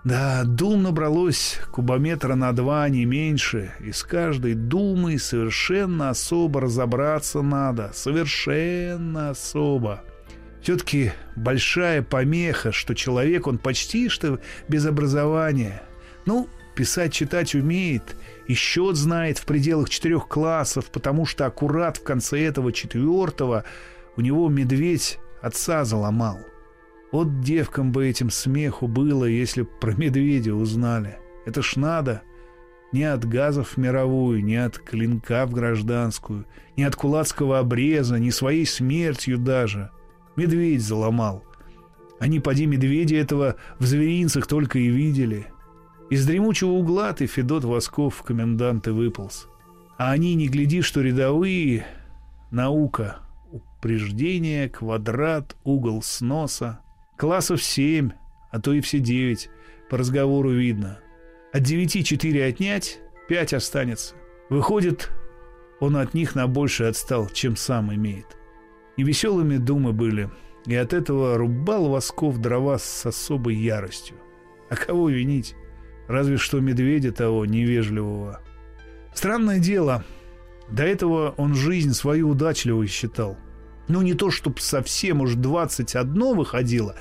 да, 0.03 0.43
дум 0.45 0.83
набралось 0.83 1.59
кубометра 1.71 2.35
на 2.35 2.53
два, 2.53 2.87
не 2.87 3.03
меньше, 3.03 3.73
и 3.81 3.91
с 3.91 4.03
каждой 4.03 4.53
думой 4.53 5.19
совершенно 5.19 6.09
особо 6.09 6.61
разобраться 6.61 7.41
надо, 7.41 7.91
совершенно 7.93 9.31
особо. 9.31 10.01
Все-таки 10.61 11.11
большая 11.35 12.01
помеха, 12.01 12.71
что 12.71 12.95
человек, 12.95 13.47
он 13.47 13.57
почти 13.57 14.07
что 14.07 14.39
без 14.69 14.85
образования. 14.85 15.81
Ну, 16.25 16.47
писать, 16.79 17.11
читать 17.11 17.55
умеет, 17.55 18.15
и 18.47 18.53
счет 18.53 18.95
знает 18.95 19.37
в 19.37 19.45
пределах 19.45 19.89
четырех 19.89 20.29
классов, 20.29 20.85
потому 20.91 21.25
что 21.25 21.45
аккурат 21.45 21.97
в 21.97 22.03
конце 22.03 22.39
этого 22.45 22.71
четвертого 22.71 23.65
у 24.15 24.21
него 24.21 24.47
медведь 24.47 25.19
отца 25.41 25.83
заломал. 25.83 26.39
Вот 27.11 27.41
девкам 27.41 27.91
бы 27.91 28.07
этим 28.07 28.29
смеху 28.29 28.87
было, 28.87 29.25
если 29.25 29.63
б 29.63 29.67
про 29.81 29.91
медведя 29.91 30.53
узнали. 30.53 31.17
Это 31.45 31.61
ж 31.61 31.75
надо. 31.75 32.21
Ни 32.93 33.03
от 33.03 33.25
газов 33.25 33.71
в 33.71 33.77
мировую, 33.77 34.41
ни 34.41 34.55
от 34.55 34.79
клинка 34.79 35.45
в 35.47 35.51
гражданскую, 35.51 36.45
ни 36.77 36.83
от 36.83 36.95
кулацкого 36.95 37.59
обреза, 37.59 38.19
ни 38.19 38.29
своей 38.29 38.65
смертью 38.65 39.37
даже. 39.37 39.89
Медведь 40.37 40.81
заломал. 40.81 41.43
Они, 42.19 42.39
поди, 42.39 42.65
медведя 42.67 43.17
этого 43.17 43.57
в 43.79 43.85
зверинцах 43.85 44.47
только 44.47 44.79
и 44.79 44.87
видели. 44.87 45.47
Из 46.09 46.25
дремучего 46.25 46.71
угла 46.71 47.13
ты, 47.13 47.27
Федот 47.27 47.63
Восков, 47.63 48.15
в 48.15 48.23
коменданты 48.23 48.93
выполз. 48.93 49.47
А 49.97 50.11
они, 50.11 50.35
не 50.35 50.47
гляди, 50.47 50.81
что 50.81 51.01
рядовые, 51.01 51.85
наука, 52.51 53.17
упреждение, 53.51 54.69
квадрат, 54.69 55.55
угол 55.63 56.01
сноса— 56.01 56.79
Классов 57.19 57.61
семь, 57.61 58.11
а 58.49 58.61
то 58.61 58.71
и 58.71 58.79
все 58.79 58.99
девять. 58.99 59.49
По 59.89 59.97
разговору 59.97 60.51
видно. 60.51 60.99
От 61.51 61.63
девяти 61.63 62.01
четыре 62.01 62.45
отнять, 62.45 63.01
пять 63.27 63.53
останется. 63.53 64.15
Выходит, 64.49 65.11
он 65.81 65.97
от 65.97 66.13
них 66.13 66.33
на 66.33 66.47
больше 66.47 66.85
отстал, 66.85 67.27
чем 67.27 67.57
сам 67.57 67.93
имеет. 67.93 68.37
Невеселыми 68.95 69.57
думы 69.57 69.91
были, 69.91 70.29
и 70.65 70.73
от 70.75 70.93
этого 70.93 71.37
рубал 71.37 71.89
Восков 71.89 72.37
дрова 72.37 72.77
с 72.77 73.05
особой 73.05 73.55
яростью. 73.55 74.15
А 74.69 74.77
кого 74.77 75.09
винить? 75.09 75.57
Разве 76.09 76.35
что 76.35 76.59
медведя 76.59 77.13
того 77.13 77.45
невежливого. 77.45 78.41
Странное 79.13 79.59
дело, 79.59 80.03
до 80.69 80.83
этого 80.83 81.33
он 81.37 81.55
жизнь 81.55 81.93
свою 81.93 82.27
удачливой 82.27 82.87
считал– 82.87 83.37
ну, 83.89 84.03
не 84.03 84.13
то, 84.13 84.31
чтобы 84.31 84.61
совсем 84.61 85.21
уж 85.21 85.33
21 85.33 86.37
выходило, 86.37 86.95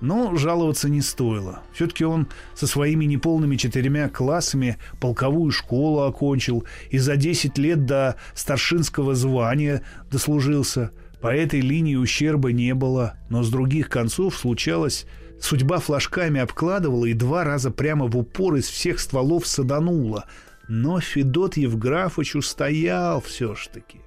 но 0.00 0.34
жаловаться 0.36 0.88
не 0.88 1.02
стоило. 1.02 1.62
Все-таки 1.74 2.04
он 2.04 2.28
со 2.54 2.66
своими 2.66 3.04
неполными 3.04 3.56
четырьмя 3.56 4.08
классами 4.08 4.78
полковую 5.00 5.52
школу 5.52 6.00
окончил 6.00 6.64
и 6.90 6.98
за 6.98 7.16
10 7.16 7.58
лет 7.58 7.84
до 7.84 8.16
старшинского 8.34 9.14
звания 9.14 9.82
дослужился. 10.10 10.92
По 11.20 11.28
этой 11.28 11.60
линии 11.60 11.96
ущерба 11.96 12.52
не 12.52 12.74
было, 12.74 13.18
но 13.28 13.42
с 13.42 13.50
других 13.50 13.90
концов 13.90 14.34
случалось, 14.34 15.06
судьба 15.40 15.78
флажками 15.78 16.40
обкладывала 16.40 17.06
и 17.06 17.12
два 17.14 17.44
раза 17.44 17.70
прямо 17.70 18.06
в 18.06 18.16
упор 18.16 18.56
из 18.56 18.68
всех 18.68 19.00
стволов 19.00 19.46
саданула. 19.46 20.26
Но 20.68 21.00
Федот 21.00 21.56
Евграфович 21.56 22.36
устоял 22.36 23.20
все 23.20 23.54
ж 23.54 23.68
таки. 23.68 24.00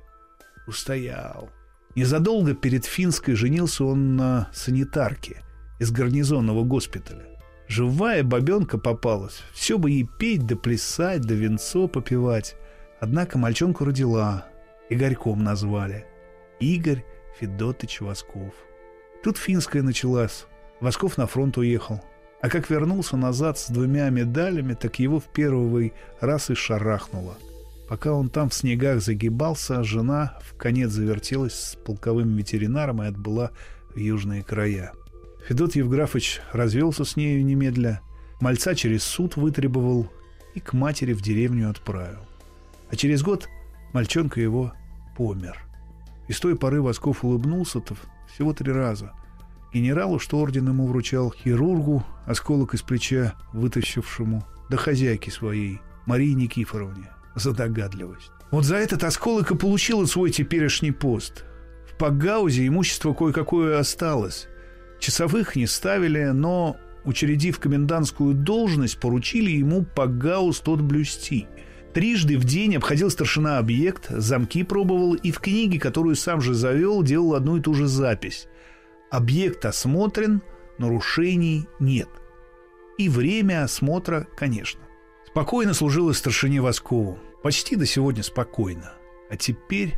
Устоял. 0.65 1.50
Незадолго 1.96 2.53
перед 2.53 2.86
Финской 2.86 3.36
женился 3.36 3.84
он 3.84 4.15
на 4.15 4.50
санитарке 4.53 5.43
из 5.79 5.91
гарнизонного 5.91 6.63
госпиталя. 6.63 7.25
Живая 7.67 8.24
бабенка 8.24 8.77
попалась. 8.77 9.41
Все 9.53 9.77
бы 9.77 9.91
ей 9.91 10.10
петь 10.19 10.46
да 10.46 10.55
плясать, 10.55 11.22
да 11.22 11.36
венцо 11.36 11.88
попивать. 11.88 12.55
Однако 13.00 13.38
мальчонку 13.38 13.84
родила. 13.84 14.46
Игорьком 14.89 15.43
назвали. 15.43 16.05
Игорь 16.60 17.03
Федотыч 17.39 18.01
Восков. 18.01 18.53
Тут 19.24 19.38
финская 19.38 19.84
началась. 19.84 20.46
Восков 20.79 21.17
на 21.17 21.27
фронт 21.27 21.57
уехал. 21.57 22.01
А 22.41 22.50
как 22.50 22.69
вернулся 22.69 23.17
назад 23.17 23.57
с 23.57 23.69
двумя 23.69 24.10
медалями, 24.10 24.74
так 24.74 25.00
его 25.00 25.19
в 25.19 25.25
первый 25.25 25.93
раз 26.19 26.50
и 26.50 26.53
шарахнуло. 26.53 27.38
Пока 27.88 28.13
он 28.13 28.29
там 28.29 28.50
в 28.50 28.53
снегах 28.53 29.01
загибался, 29.01 29.84
жена 29.84 30.38
в 30.41 30.55
конец 30.55 30.91
завертелась 30.91 31.53
с 31.53 31.75
полковым 31.75 32.36
ветеринаром 32.36 33.01
и 33.01 33.07
отбыла 33.07 33.51
в 33.96 33.98
южные 33.98 34.43
края. 34.43 34.91
Федот 35.48 35.75
Евграфович 35.75 36.41
развелся 36.51 37.05
с 37.05 37.15
нею 37.15 37.43
немедля, 37.46 38.01
мальца 38.41 38.75
через 38.75 39.03
суд 39.03 39.38
вытребовал 39.38 40.12
и 40.53 40.60
к 40.60 40.74
матери 40.74 41.13
в 41.13 41.22
деревню 41.22 41.69
отправил. 41.69 42.19
А 42.89 42.96
через 42.96 43.24
год 43.24 43.48
мальчонка 43.93 44.41
его 44.41 44.74
помер. 45.15 45.57
И 46.27 46.34
с 46.34 46.39
той 46.39 46.57
поры 46.57 46.81
Восков 46.81 47.24
улыбнулся-то 47.24 47.96
всего 48.34 48.53
три 48.53 48.72
раза. 48.72 49.13
Генералу, 49.74 50.19
что 50.19 50.39
орден 50.39 50.67
ему 50.67 50.88
вручал, 50.88 51.31
хирургу, 51.31 52.03
осколок 52.25 52.74
из 52.74 52.81
плеча 52.81 53.36
вытащившему, 53.53 54.45
да 54.69 54.77
хозяйке 54.77 55.31
своей, 55.31 55.81
Марии 56.05 56.31
Никифоровне, 56.31 57.09
за 57.36 57.51
догадливость. 57.51 58.31
Вот 58.51 58.63
за 58.63 58.77
этот 58.77 59.03
осколок 59.03 59.51
и 59.51 59.55
получил 59.55 60.05
свой 60.07 60.31
теперешний 60.31 60.91
пост. 60.91 61.43
В 61.89 61.97
Пагаузе 61.97 62.65
имущество 62.65 63.13
кое-какое 63.13 63.77
осталось. 63.77 64.47
Часовых 65.00 65.55
не 65.55 65.67
ставили, 65.67 66.25
но, 66.25 66.77
учредив 67.03 67.59
комендантскую 67.59 68.33
должность, 68.33 69.00
поручили 69.00 69.51
ему 69.51 69.83
Пагаус 69.83 70.62
тот 70.62 70.81
блюсти. 70.81 71.47
Трижды 71.93 72.38
в 72.38 72.45
день 72.45 72.77
обходил 72.77 73.09
старшина 73.09 73.57
объект, 73.57 74.07
замки 74.09 74.63
пробовал 74.63 75.15
и 75.15 75.31
в 75.31 75.39
книге, 75.39 75.79
которую 75.79 76.15
сам 76.15 76.41
же 76.41 76.53
завел, 76.53 77.03
делал 77.03 77.33
одну 77.33 77.57
и 77.57 77.62
ту 77.62 77.74
же 77.74 77.88
запись. 77.88 78.47
Объект 79.09 79.65
осмотрен, 79.65 80.41
нарушений 80.77 81.67
нет. 81.79 82.09
И 82.97 83.09
время 83.09 83.63
осмотра, 83.63 84.27
конечно. 84.35 84.81
Спокойно 85.27 85.73
служила 85.73 86.13
старшине 86.13 86.61
Воскову. 86.61 87.19
Почти 87.43 87.75
до 87.75 87.85
сегодня 87.85 88.23
спокойно. 88.23 88.93
А 89.29 89.37
теперь 89.37 89.97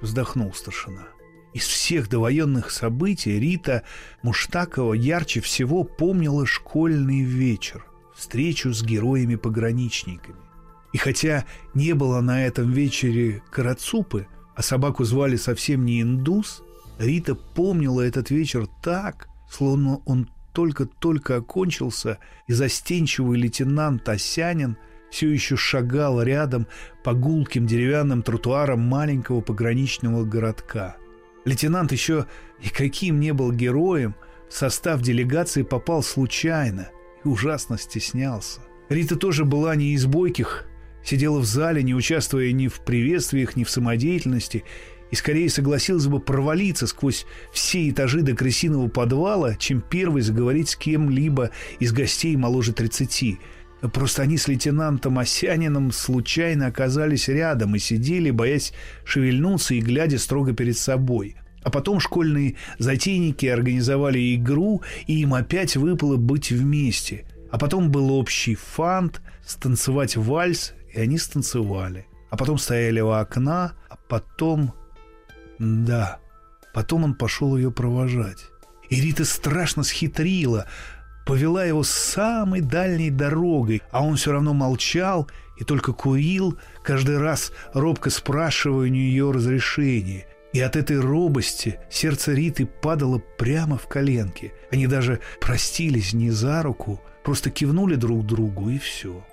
вздохнул 0.00 0.52
старшина. 0.52 1.08
Из 1.54 1.66
всех 1.66 2.08
довоенных 2.08 2.70
событий 2.70 3.38
Рита 3.38 3.84
Муштакова 4.22 4.94
ярче 4.94 5.40
всего 5.40 5.84
помнила 5.84 6.46
школьный 6.46 7.22
вечер, 7.22 7.84
встречу 8.14 8.72
с 8.72 8.82
героями-пограничниками. 8.82 10.40
И 10.92 10.98
хотя 10.98 11.44
не 11.74 11.94
было 11.94 12.20
на 12.20 12.46
этом 12.46 12.70
вечере 12.70 13.42
карацупы, 13.50 14.26
а 14.54 14.62
собаку 14.62 15.04
звали 15.04 15.36
совсем 15.36 15.84
не 15.84 16.02
индус, 16.02 16.62
Рита 16.98 17.34
помнила 17.34 18.00
этот 18.00 18.30
вечер 18.30 18.66
так, 18.82 19.28
словно 19.50 19.98
он 20.06 20.30
только-только 20.52 21.36
окончился, 21.36 22.18
и 22.46 22.52
застенчивый 22.52 23.38
лейтенант 23.38 24.08
Осянин 24.08 24.76
все 25.10 25.30
еще 25.30 25.56
шагал 25.56 26.22
рядом 26.22 26.66
по 27.04 27.12
гулким 27.14 27.66
деревянным 27.66 28.22
тротуарам 28.22 28.80
маленького 28.80 29.40
пограничного 29.40 30.24
городка– 30.24 30.96
Лейтенант 31.44 31.92
еще 31.92 32.26
и 32.60 32.68
каким 32.68 33.18
не 33.18 33.32
был 33.32 33.52
героем, 33.52 34.14
в 34.48 34.54
состав 34.54 35.00
делегации 35.00 35.62
попал 35.62 36.02
случайно 36.02 36.90
и 37.24 37.28
ужасно 37.28 37.78
стеснялся. 37.78 38.60
Рита 38.88 39.16
тоже 39.16 39.44
была 39.44 39.74
не 39.74 39.94
из 39.94 40.06
бойких, 40.06 40.66
сидела 41.04 41.38
в 41.38 41.44
зале, 41.44 41.82
не 41.82 41.94
участвуя 41.94 42.52
ни 42.52 42.68
в 42.68 42.80
приветствиях, 42.80 43.56
ни 43.56 43.64
в 43.64 43.70
самодеятельности, 43.70 44.64
и 45.12 45.14
скорее 45.14 45.50
согласилась 45.50 46.06
бы 46.06 46.18
провалиться 46.20 46.86
сквозь 46.86 47.26
все 47.52 47.88
этажи 47.90 48.22
до 48.22 48.34
крысиного 48.34 48.88
подвала, 48.88 49.54
чем 49.56 49.82
первый 49.82 50.22
заговорить 50.22 50.70
с 50.70 50.76
кем-либо 50.76 51.50
из 51.78 51.92
гостей 51.92 52.34
моложе 52.34 52.72
тридцати. 52.72 53.38
Просто 53.92 54.22
они 54.22 54.38
с 54.38 54.48
лейтенантом 54.48 55.18
Осяниным 55.18 55.92
случайно 55.92 56.66
оказались 56.66 57.28
рядом 57.28 57.74
и 57.74 57.78
сидели, 57.78 58.30
боясь 58.30 58.72
шевельнуться 59.04 59.74
и 59.74 59.80
глядя 59.80 60.18
строго 60.18 60.54
перед 60.54 60.78
собой. 60.78 61.36
А 61.62 61.70
потом 61.70 62.00
школьные 62.00 62.56
затейники 62.78 63.44
организовали 63.44 64.34
игру, 64.34 64.82
и 65.06 65.20
им 65.20 65.34
опять 65.34 65.76
выпало 65.76 66.16
быть 66.16 66.50
вместе. 66.50 67.26
А 67.50 67.58
потом 67.58 67.90
был 67.90 68.10
общий 68.12 68.54
фант, 68.54 69.20
станцевать 69.44 70.16
вальс, 70.16 70.72
и 70.90 71.00
они 71.00 71.18
станцевали. 71.18 72.06
А 72.30 72.36
потом 72.38 72.56
стояли 72.56 73.00
у 73.00 73.10
окна, 73.10 73.74
а 73.90 73.96
потом... 74.08 74.72
Да, 75.62 76.18
потом 76.74 77.04
он 77.04 77.14
пошел 77.14 77.56
ее 77.56 77.70
провожать. 77.70 78.48
И 78.90 79.00
Рита 79.00 79.24
страшно 79.24 79.82
схитрила– 79.84 80.66
повела 81.24 81.64
его 81.64 81.82
самой 81.82 82.60
дальней 82.60 83.10
дорогой, 83.10 83.82
а 83.90 84.04
он 84.04 84.16
все 84.16 84.32
равно 84.32 84.54
молчал 84.54 85.30
и 85.58 85.64
только 85.64 85.92
курил, 85.92 86.58
каждый 86.82 87.18
раз 87.18 87.52
робко 87.74 88.10
спрашивая 88.10 88.86
у 88.86 88.90
нее 88.90 89.30
разрешение. 89.30 90.26
И 90.52 90.60
от 90.60 90.76
этой 90.76 91.00
робости 91.00 91.78
сердце 91.90 92.32
Риты 92.32 92.66
падало 92.66 93.22
прямо 93.38 93.78
в 93.78 93.86
коленки. 93.86 94.52
Они 94.70 94.86
даже 94.86 95.20
простились 95.40 96.12
не 96.12 96.30
за 96.30 96.62
руку, 96.62 97.00
просто 97.24 97.50
кивнули 97.50 97.94
друг 97.94 98.26
другу 98.26 98.68
и 98.68 98.78
все. 98.78 99.24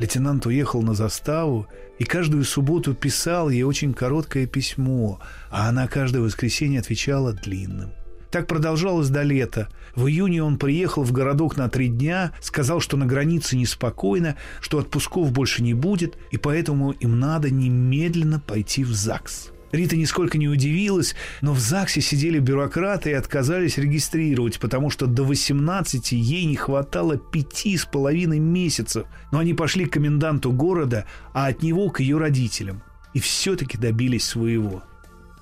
Лейтенант 0.00 0.46
уехал 0.46 0.80
на 0.80 0.94
заставу 0.94 1.66
и 1.98 2.04
каждую 2.04 2.44
субботу 2.44 2.94
писал 2.94 3.50
ей 3.50 3.64
очень 3.64 3.92
короткое 3.92 4.46
письмо, 4.46 5.20
а 5.50 5.68
она 5.68 5.88
каждое 5.88 6.22
воскресенье 6.22 6.80
отвечала 6.80 7.34
длинным. 7.34 7.90
Так 8.30 8.46
продолжалось 8.46 9.10
до 9.10 9.22
лета. 9.22 9.68
В 9.94 10.06
июне 10.06 10.42
он 10.42 10.56
приехал 10.56 11.02
в 11.02 11.12
городок 11.12 11.58
на 11.58 11.68
три 11.68 11.88
дня, 11.88 12.32
сказал, 12.40 12.80
что 12.80 12.96
на 12.96 13.04
границе 13.04 13.58
неспокойно, 13.58 14.36
что 14.62 14.78
отпусков 14.78 15.32
больше 15.32 15.62
не 15.62 15.74
будет, 15.74 16.16
и 16.30 16.38
поэтому 16.38 16.92
им 16.92 17.20
надо 17.20 17.50
немедленно 17.50 18.40
пойти 18.40 18.84
в 18.84 18.94
ЗАГС. 18.94 19.50
Рита 19.72 19.96
нисколько 19.96 20.36
не 20.36 20.48
удивилась, 20.48 21.14
но 21.42 21.52
в 21.52 21.60
ЗАГСе 21.60 22.00
сидели 22.00 22.40
бюрократы 22.40 23.10
и 23.10 23.14
отказались 23.14 23.78
регистрировать, 23.78 24.58
потому 24.58 24.90
что 24.90 25.06
до 25.06 25.22
18 25.22 26.12
ей 26.12 26.44
не 26.46 26.56
хватало 26.56 27.16
пяти 27.16 27.76
с 27.76 27.84
половиной 27.84 28.40
месяцев. 28.40 29.06
Но 29.30 29.38
они 29.38 29.54
пошли 29.54 29.86
к 29.86 29.92
коменданту 29.92 30.50
города, 30.50 31.06
а 31.32 31.46
от 31.46 31.62
него 31.62 31.88
к 31.90 32.00
ее 32.00 32.18
родителям. 32.18 32.82
И 33.14 33.20
все-таки 33.20 33.78
добились 33.78 34.24
своего. 34.24 34.82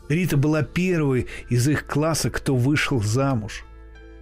Рита 0.09 0.37
была 0.37 0.63
первой 0.63 1.27
из 1.49 1.69
их 1.69 1.87
класса, 1.87 2.31
кто 2.31 2.55
вышел 2.55 3.01
замуж. 3.01 3.65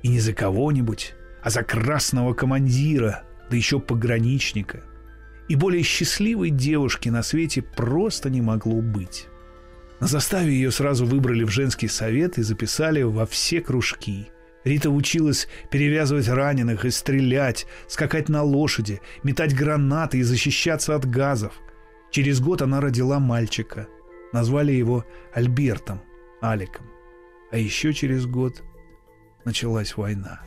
И 0.03 0.09
не 0.09 0.21
за 0.21 0.33
кого-нибудь, 0.33 1.15
а 1.43 1.51
за 1.51 1.63
красного 1.65 2.33
командира, 2.33 3.23
да 3.51 3.57
еще 3.57 3.81
пограничника. 3.81 4.83
И 5.49 5.57
более 5.57 5.83
счастливой 5.83 6.51
девушки 6.51 7.09
на 7.09 7.23
свете 7.23 7.63
просто 7.63 8.31
не 8.31 8.41
могло 8.41 8.81
быть. 8.81 9.27
На 10.01 10.07
заставе 10.07 10.53
ее 10.53 10.71
сразу 10.71 11.07
выбрали 11.07 11.45
в 11.45 11.51
женский 11.51 11.89
совет 11.89 12.39
и 12.39 12.43
записали 12.43 13.03
во 13.03 13.27
все 13.27 13.61
кружки. 13.61 14.29
Рита 14.65 14.91
училась 14.91 15.49
перевязывать 15.71 16.29
раненых 16.29 16.85
и 16.85 16.91
стрелять, 16.91 17.67
скакать 17.89 18.29
на 18.29 18.43
лошади, 18.43 19.01
метать 19.23 19.55
гранаты 19.55 20.19
и 20.19 20.23
защищаться 20.23 20.95
от 20.95 21.09
газов. 21.09 21.55
Через 22.11 22.41
год 22.41 22.63
она 22.63 22.81
родила 22.81 23.19
мальчика– 23.19 23.87
Назвали 24.33 24.73
его 24.73 25.05
Альбертом, 25.33 26.03
Аликом. 26.41 26.87
А 27.51 27.57
еще 27.57 27.93
через 27.93 28.27
год 28.27 28.63
началась 29.45 29.97
война. 29.97 30.41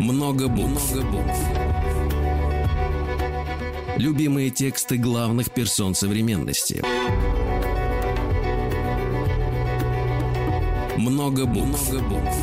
Много 0.00 0.48
букв. 0.48 0.92
Много 0.92 1.10
букв. 1.10 1.65
Любимые 3.98 4.50
тексты 4.50 4.96
главных 4.98 5.50
персон 5.50 5.94
современности. 5.94 6.82
Много 10.96 11.46
букв. 11.46 11.90
Много 11.92 12.04
букв. 12.08 12.36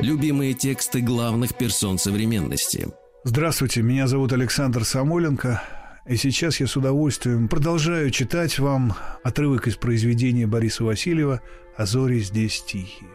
Любимые 0.00 0.54
тексты 0.54 1.00
главных 1.00 1.54
персон 1.54 1.98
современности– 1.98 2.88
Здравствуйте, 3.24 3.82
меня 3.82 4.08
зовут 4.08 4.32
Александр 4.32 4.84
Самойленко. 4.84 5.62
И 6.06 6.16
сейчас 6.16 6.58
я 6.58 6.66
с 6.66 6.76
удовольствием 6.76 7.46
продолжаю 7.46 8.10
читать 8.10 8.58
вам 8.58 8.96
отрывок 9.22 9.68
из 9.68 9.76
произведения 9.76 10.48
Бориса 10.48 10.82
Васильева 10.82 11.40
«А 11.76 11.86
зори 11.86 12.18
здесь 12.18 12.60
тихие». 12.62 13.10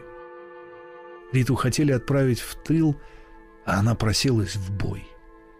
Риту 1.30 1.56
хотели 1.56 1.92
отправить 1.92 2.40
в 2.40 2.54
тыл, 2.54 2.96
а 3.66 3.80
она 3.80 3.94
просилась 3.94 4.56
в 4.56 4.72
бой. 4.72 5.06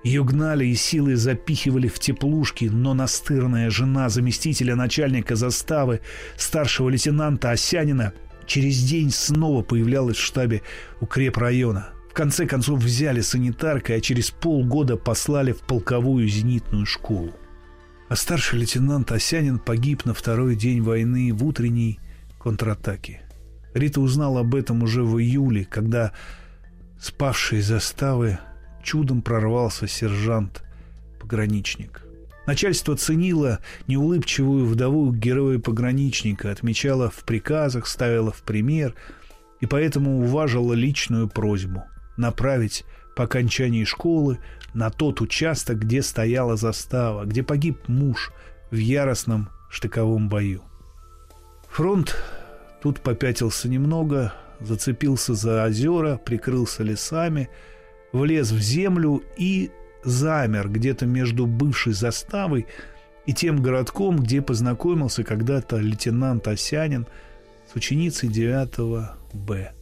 Ее 0.09 0.25
гнали 0.25 0.65
и 0.65 0.75
силой 0.75 1.17
запихивали 1.17 1.87
в 1.87 1.99
теплушки, 1.99 2.65
но 2.65 2.95
настырная 2.95 3.69
жена 3.69 4.09
заместителя 4.09 4.75
начальника 4.75 5.37
заставы, 5.37 6.01
старшего 6.39 6.89
лейтенанта 6.89 7.51
Осянина, 7.51 8.15
через 8.47 8.83
день 8.83 9.11
снова 9.11 9.63
появлялась 9.63 10.17
в 10.17 10.25
штабе 10.25 10.63
укрепрайона. 11.03 11.91
В 12.11 12.15
конце 12.15 12.47
концов 12.47 12.83
взяли 12.83 13.21
санитаркой, 13.21 13.97
а 13.97 14.01
через 14.01 14.31
полгода 14.31 14.97
послали 14.97 15.53
в 15.53 15.61
полковую 15.61 16.27
зенитную 16.27 16.87
школу. 16.87 17.35
А 18.09 18.17
старший 18.17 18.61
лейтенант 18.61 19.13
Осянин 19.13 19.59
погиб 19.59 20.07
на 20.07 20.15
второй 20.15 20.57
день 20.57 20.81
войны 20.81 21.35
в 21.35 21.45
утренней 21.45 22.01
контратаке. 22.39 23.21
Рита 23.75 24.01
узнала 24.01 24.41
об 24.41 24.55
этом 24.55 24.83
уже 24.83 25.03
в 25.03 25.21
июле, 25.21 25.67
когда 25.67 26.13
спавшие 26.99 27.61
заставы 27.61 28.39
чудом 28.89 29.21
прорвался 29.21 29.87
сержант-пограничник. 29.87 32.03
Начальство 32.47 32.97
ценило 32.97 33.59
неулыбчивую 33.87 34.65
вдову 34.65 35.13
героя-пограничника, 35.13 36.51
отмечало 36.51 37.11
в 37.11 37.25
приказах, 37.25 37.87
ставило 37.87 38.33
в 38.33 38.43
пример 38.43 38.95
и 39.61 39.67
поэтому 39.67 40.23
уважало 40.23 40.73
личную 40.73 41.29
просьбу 41.29 41.85
направить 42.17 42.87
по 43.15 43.25
окончании 43.25 43.85
школы 43.85 44.39
на 44.73 44.89
тот 44.89 45.21
участок, 45.21 45.81
где 45.81 46.01
стояла 46.01 46.57
застава, 46.57 47.27
где 47.27 47.43
погиб 47.43 47.89
муж 47.89 48.33
в 48.71 48.77
яростном 48.77 49.51
штыковом 49.69 50.31
бою. 50.31 50.63
Фронт 51.69 52.17
тут 52.81 53.03
попятился 53.03 53.69
немного, 53.69 54.33
зацепился 54.61 55.35
за 55.35 55.67
озера, 55.67 56.17
прикрылся 56.17 56.83
лесами, 56.83 57.51
влез 58.13 58.51
в 58.51 58.61
землю 58.61 59.23
и 59.37 59.71
замер 60.05 60.69
где-то 60.69 61.07
между 61.07 61.47
бывшей 61.47 61.93
заставой 61.93 62.67
и 63.27 63.35
тем 63.35 63.63
городком, 63.63 64.19
где 64.19 64.41
познакомился 64.41 65.23
когда-то 65.23 65.77
лейтенант 65.77 66.49
Осянин 66.49 67.07
с 67.71 67.77
ученицей 67.77 68.29
9 68.29 69.15
Б. 69.35 69.73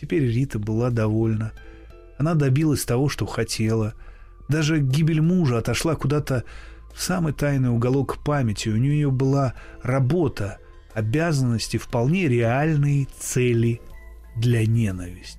Теперь 0.00 0.22
Рита 0.22 0.58
была 0.58 0.90
довольна. 0.90 1.52
Она 2.16 2.34
добилась 2.34 2.84
того, 2.84 3.08
что 3.08 3.26
хотела. 3.26 3.94
Даже 4.48 4.80
гибель 4.80 5.20
мужа 5.20 5.58
отошла 5.58 5.94
куда-то 5.96 6.44
в 6.94 7.02
самый 7.02 7.32
тайный 7.32 7.68
уголок 7.68 8.18
памяти. 8.24 8.70
У 8.70 8.76
нее 8.76 9.10
была 9.10 9.54
работа, 9.82 10.58
обязанности, 10.94 11.76
вполне 11.76 12.28
реальные 12.28 13.06
цели 13.18 13.80
для 14.34 14.64
ненависти. 14.66 15.37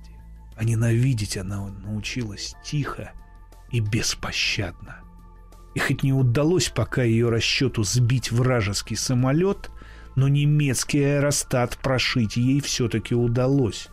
А 0.60 0.64
ненавидеть 0.64 1.38
она 1.38 1.68
научилась 1.68 2.54
тихо 2.62 3.12
и 3.70 3.80
беспощадно. 3.80 4.98
И 5.74 5.78
хоть 5.78 6.02
не 6.02 6.12
удалось 6.12 6.68
пока 6.68 7.02
ее 7.02 7.30
расчету 7.30 7.82
сбить 7.82 8.30
вражеский 8.30 8.94
самолет, 8.94 9.70
но 10.16 10.28
немецкий 10.28 11.02
аэростат 11.02 11.78
прошить 11.78 12.36
ей 12.36 12.60
все-таки 12.60 13.14
удалось. 13.14 13.88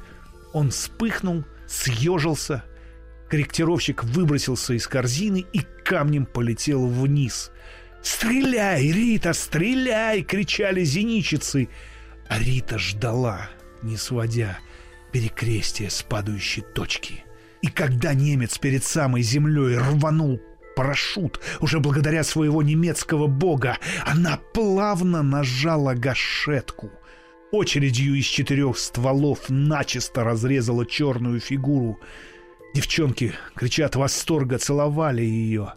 Он 0.52 0.72
вспыхнул, 0.72 1.46
съежился, 1.68 2.66
корректировщик 3.30 4.04
выбросился 4.04 4.74
из 4.74 4.90
корзины 4.90 5.46
и 5.54 5.62
камнем 5.86 6.26
полетел 6.26 6.86
вниз. 6.86 7.50
«Стреляй, 8.02 8.92
Рита, 8.92 9.32
стреляй!»— 9.32 10.22
кричали 10.24 10.84
зеничицы. 10.84 11.70
А 12.28 12.38
Рита 12.40 12.78
ждала, 12.78 13.50
не 13.82 13.96
сводя 13.96 14.60
перекрестие 15.12 15.90
с 15.90 16.04
падающей 16.04 16.62
точки. 16.62 17.24
И 17.62 17.68
когда 17.68 18.14
немец 18.14 18.58
перед 18.58 18.84
самой 18.84 19.22
землей 19.22 19.78
рванул 19.78 20.40
парашют, 20.76 21.40
уже 21.60 21.80
благодаря 21.80 22.24
своего 22.24 22.62
немецкого 22.62 23.28
бога, 23.28 23.78
она 24.06 24.40
плавно 24.54 25.24
нажала 25.24 25.96
гашетку. 25.96 26.92
Очередью 27.52 28.16
из 28.16 28.26
четырех 28.26 28.78
стволов 28.78 29.50
начисто 29.50 30.24
разрезала 30.24 30.86
черную 30.86 31.40
фигуру. 31.40 32.00
Девчонки, 32.76 33.34
кричат 33.56 33.96
восторга, 33.96 34.60
целовали 34.60 35.24
ее. 35.24 35.74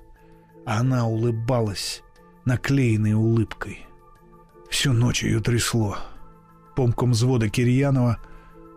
А 0.67 0.81
она 0.81 1.07
улыбалась 1.07 2.03
наклеенной 2.45 3.15
улыбкой. 3.15 3.87
Всю 4.69 4.93
ночь 4.93 5.23
ее 5.23 5.41
трясло. 5.41 5.97
Помком 6.77 7.13
взвода 7.13 7.49
Кирьянова— 7.49 8.19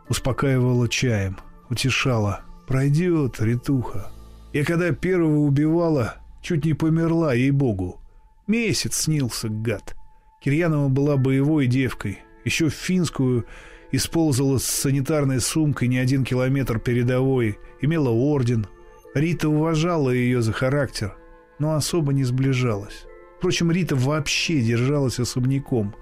успокаивала 0.09 0.87
чаем, 0.87 1.37
утешала. 1.69 2.41
«Пройдет, 2.67 3.41
Ритуха». 3.41 4.11
Я 4.53 4.63
когда 4.63 4.91
первого 4.91 5.39
убивала, 5.39 6.17
чуть 6.41 6.63
не 6.63 6.73
померла, 6.73 7.33
ей-богу. 7.33 7.99
Месяц 8.47 9.01
снился, 9.01 9.49
гад. 9.49 9.95
Кирьянова 10.41 10.89
была 10.89 11.17
боевой 11.17 11.67
девкой. 11.67 12.19
Еще 12.45 12.69
в 12.69 12.73
финскую 12.73 13.45
исползала 13.91 14.59
с 14.59 14.65
санитарной 14.65 15.39
сумкой 15.39 15.87
не 15.87 15.97
один 15.97 16.23
километр 16.23 16.79
передовой, 16.79 17.57
имела 17.81 18.09
орден. 18.09 18.67
Рита 19.15 19.49
уважала 19.49 20.09
ее 20.09 20.41
за 20.41 20.53
характер, 20.53 21.15
но 21.59 21.73
особо 21.73 22.13
не 22.13 22.23
сближалась. 22.23 23.05
Впрочем, 23.37 23.71
Рита 23.71 23.95
вообще 23.95 24.61
держалась 24.61 25.19
особняком. 25.19 25.95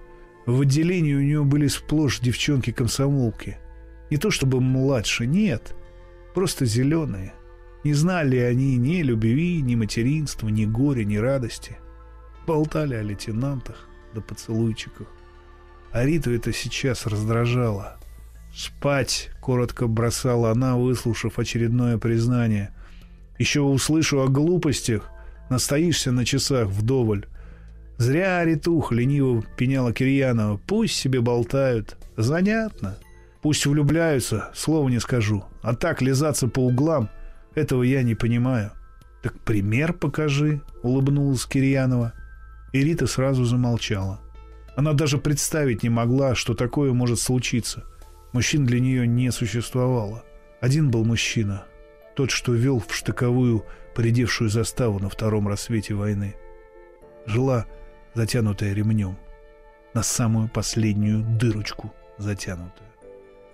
В 0.46 0.62
отделении 0.62 1.14
у 1.14 1.22
нее 1.22 1.44
были 1.44 1.68
сплошь 1.68 2.20
девчонки-комсомолки— 2.20 3.58
не 4.12 4.18
то 4.18 4.30
чтобы 4.30 4.62
младше, 4.62 5.26
нет. 5.26 5.74
Просто 6.36 6.66
зеленые. 6.66 7.34
Не 7.84 7.94
знали 7.94 8.38
они 8.38 8.78
ни 8.78 9.02
любви, 9.02 9.62
ни 9.62 9.74
материнства, 9.76 10.50
ни 10.50 10.66
горя, 10.66 11.04
ни 11.04 11.16
радости. 11.16 11.78
Болтали 12.46 12.94
о 12.94 13.02
лейтенантах 13.02 13.88
да 14.14 14.22
поцелуйчиках. 14.22 15.08
А 15.92 16.06
Риту 16.06 16.32
это 16.32 16.54
сейчас 16.54 17.06
раздражало. 17.06 17.98
«Спать!»— 18.54 19.30
коротко 19.42 19.88
бросала 19.88 20.52
она, 20.52 20.76
выслушав 20.76 21.40
очередное 21.40 21.98
признание. 21.98 22.74
«Еще 23.40 23.62
услышу 23.62 24.22
о 24.22 24.28
глупостях, 24.28 25.10
настоишься 25.50 26.12
на 26.12 26.26
часах 26.26 26.68
вдоволь. 26.68 27.28
Зря 27.98 28.44
Ритух 28.44 28.92
лениво 28.92 29.44
пеняла 29.58 29.94
Кирьянова. 29.94 30.60
Пусть 30.68 30.96
себе 30.96 31.22
болтают. 31.22 31.98
Занятно. 32.18 32.98
Пусть 33.42 33.66
влюбляются, 33.66 34.52
слова 34.54 34.88
не 34.90 35.00
скажу. 35.00 35.44
А 35.62 35.76
так 35.76 36.02
лизаться 36.02 36.48
по 36.48 36.60
углам, 36.60 37.10
этого 37.56 37.84
я 37.84 38.04
не 38.04 38.16
понимаю. 38.16 38.72
Так 39.24 39.40
пример 39.40 39.94
покажи, 39.94 40.62
улыбнулась 40.84 41.46
Кирьянова. 41.46 42.14
И 42.72 42.82
Рита 42.82 43.08
сразу 43.08 43.44
замолчала. 43.44 44.20
Она 44.76 44.94
даже 44.94 45.18
представить 45.18 45.84
не 45.84 45.90
могла, 45.90 46.36
что 46.36 46.54
такое 46.54 46.94
может 46.94 47.20
случиться. 47.20 47.84
Мужчин 48.32 48.66
для 48.66 48.80
нее 48.80 49.06
не 49.06 49.32
существовало. 49.32 50.24
Один 50.62 50.90
был 50.90 51.04
мужчина, 51.04 51.66
тот, 52.16 52.32
что 52.32 52.54
вел 52.54 52.80
в 52.80 52.94
штыковую 52.94 53.66
поредевшую 53.96 54.50
заставу 54.50 55.00
на 55.00 55.10
втором 55.10 55.48
рассвете 55.48 55.96
войны. 55.96 56.36
Жила 57.26 57.66
затянутая 58.14 58.74
ремнем, 58.74 59.18
на 59.94 60.04
самую 60.04 60.48
последнюю 60.48 61.24
дырочку 61.38 61.94
затянутая. 62.18 62.91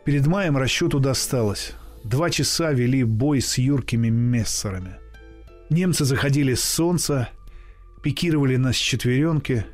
Перед 0.08 0.26
маем 0.26 0.56
расчету 0.56 1.02
досталось. 1.02 1.74
Два 2.06 2.30
часа 2.30 2.72
вели 2.72 3.04
бой 3.04 3.42
с 3.42 3.58
юркими 3.58 4.08
мессерами. 4.08 4.96
Немцы 5.70 6.06
заходили 6.06 6.54
с 6.54 6.64
солнца, 6.64 7.28
пикировали 8.02 8.56
нас 8.56 8.78
четверенки, 8.78 9.66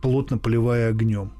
плотно 0.00 0.38
поливая 0.38 0.88
огнем. 0.88 1.34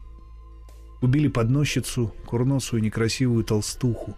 Убили 1.00 1.28
подносчицу, 1.28 2.12
курносую 2.26 2.82
некрасивую 2.82 3.44
толстуху, 3.44 4.14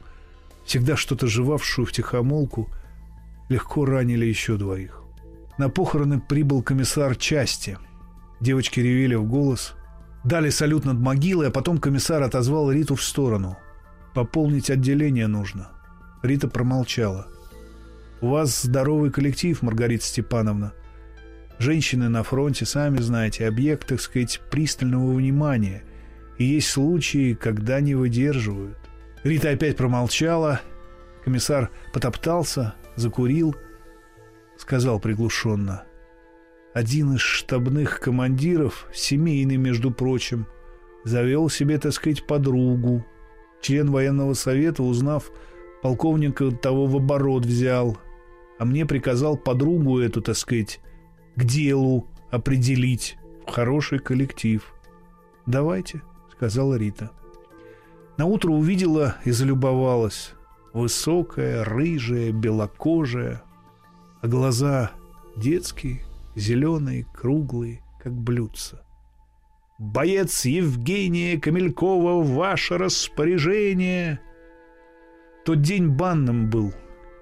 всегда 0.64 0.96
что-то 0.96 1.28
жевавшую 1.28 1.86
в 1.86 1.92
тихомолку, 1.92 2.68
легко 3.48 3.84
ранили 3.84 4.26
еще 4.26 4.56
двоих. 4.56 5.04
На 5.56 5.68
похороны 5.68 6.18
прибыл 6.20 6.64
комиссар 6.64 7.14
части. 7.14 7.78
Девочки 8.40 8.80
ревели 8.80 9.14
в 9.14 9.24
голос, 9.24 9.74
дали 10.24 10.50
салют 10.50 10.84
над 10.84 10.98
могилой, 10.98 11.46
а 11.46 11.52
потом 11.52 11.78
комиссар 11.78 12.20
отозвал 12.24 12.72
Риту 12.72 12.96
в 12.96 13.04
сторону— 13.04 13.56
Пополнить 14.14 14.70
отделение 14.70 15.26
нужно. 15.26 15.70
Рита 16.22 16.48
промолчала. 16.48 17.28
У 18.20 18.28
вас 18.28 18.62
здоровый 18.62 19.10
коллектив, 19.10 19.62
Маргарита 19.62 20.04
Степановна. 20.04 20.72
Женщины 21.58 22.08
на 22.08 22.22
фронте, 22.22 22.66
сами 22.66 22.98
знаете, 22.98 23.46
объект, 23.46 23.88
так 23.88 24.00
сказать, 24.00 24.40
пристального 24.50 25.12
внимания. 25.12 25.84
И 26.38 26.44
есть 26.44 26.70
случаи, 26.70 27.34
когда 27.34 27.80
не 27.80 27.94
выдерживают. 27.94 28.76
Рита 29.22 29.50
опять 29.50 29.76
промолчала. 29.76 30.60
Комиссар 31.24 31.70
потоптался, 31.92 32.74
закурил, 32.96 33.54
сказал 34.56 34.98
приглушенно. 34.98 35.84
один 36.74 37.14
из 37.14 37.20
штабных 37.20 38.00
командиров, 38.00 38.86
семейный, 38.92 39.56
между 39.56 39.90
прочим, 39.90 40.46
завел 41.04 41.48
себе, 41.48 41.78
так 41.78 41.92
сказать, 41.92 42.26
подругу. 42.26 43.04
Член 43.60 43.90
военного 43.90 44.34
совета, 44.34 44.82
узнав, 44.82 45.30
полковника 45.82 46.50
того 46.50 46.86
в 46.86 46.96
оборот 46.96 47.44
взял, 47.44 47.98
а 48.58 48.64
мне 48.64 48.86
приказал 48.86 49.36
подругу 49.36 49.98
эту, 49.98 50.22
так 50.22 50.36
сказать, 50.36 50.80
к 51.36 51.44
делу 51.44 52.06
определить 52.30 53.16
в 53.46 53.50
хороший 53.50 53.98
коллектив. 53.98 54.74
«Давайте»,— 55.46 56.02
сказала 56.32 56.74
Рита. 56.74 57.10
На 58.16 58.26
утро 58.26 58.50
увидела 58.50 59.16
и 59.24 59.30
залюбовалась. 59.30 60.32
Высокая, 60.72 61.64
рыжая, 61.64 62.32
белокожая, 62.32 63.42
а 64.20 64.28
глаза 64.28 64.92
детские, 65.36 66.02
зеленые, 66.36 67.06
круглые, 67.12 67.82
как 68.02 68.12
блюдца. 68.12 68.84
«Боец 69.80 70.44
Евгения 70.44 71.40
Камелькова 71.40 72.22
ваше 72.22 72.76
распоряжение!» 72.76 74.20
Тот 75.46 75.62
день 75.62 75.88
банным 75.88 76.50
был, 76.50 76.74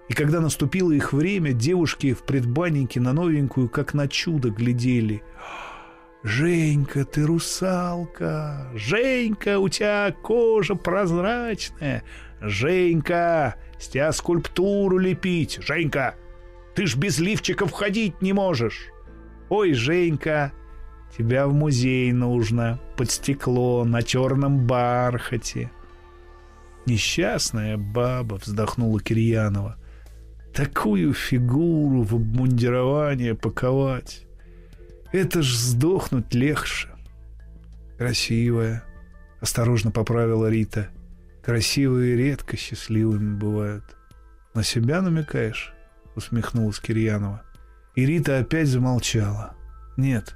и 0.09 0.12
когда 0.12 0.40
наступило 0.40 0.90
их 0.90 1.12
время, 1.12 1.53
девушки 1.53 2.12
в 2.14 2.25
предбаннике 2.25 2.99
на 2.99 3.12
новенькую, 3.12 3.68
как 3.68 3.94
на 3.94 4.09
чудо, 4.09 4.51
глядели. 4.51 5.23
«Женька, 6.25 7.05
ты 7.05 7.27
русалка! 7.27 8.73
Женька, 8.75 9.61
у 9.61 9.68
тебя 9.68 10.12
кожа 10.21 10.75
прозрачная! 10.75 12.03
Женька, 12.40 13.55
с 13.79 13.87
тебя 13.87 14.11
скульптуру 14.11 14.99
лепить! 14.99 15.61
Женька, 15.62 16.16
ты 16.75 16.88
ж 16.88 16.97
без 16.97 17.21
лифчиков 17.21 17.71
ходить 17.71 18.21
не 18.21 18.33
можешь! 18.33 18.88
Ой, 19.49 19.75
Женька, 19.75 20.53
тебя 21.16 21.47
в 21.47 21.55
музей 21.55 22.12
нужно, 22.12 22.79
под 22.97 23.11
стекло, 23.11 23.85
на 23.85 24.03
черном 24.03 24.66
бархате!» 24.66 25.71
«Несчастная 26.87 27.77
баба!»— 27.77 28.37
вздохнула 28.42 29.01
Кирьянова. 29.01 29.77
«Такую 30.55 31.12
фигуру 31.12 32.03
в 32.03 32.14
обмундирование 32.14 33.35
паковать! 33.35 34.27
Это 35.12 35.42
ж 35.42 35.55
сдохнуть 35.55 36.35
легче!» 36.35 36.88
«Красивая!»— 37.99 38.85
осторожно 39.40 39.90
поправила 39.90 40.49
Рита. 40.49 40.88
«Красивые 41.44 42.16
редко 42.16 42.57
счастливыми 42.57 43.37
бывают». 43.37 43.85
«На 44.55 44.62
себя 44.62 45.03
намекаешь?»— 45.03 45.75
усмехнулась 46.14 46.81
Кирьянова. 46.81 47.42
И 47.94 48.07
Рита 48.07 48.38
опять 48.38 48.68
замолчала. 48.68 49.55
«Нет, 49.97 50.35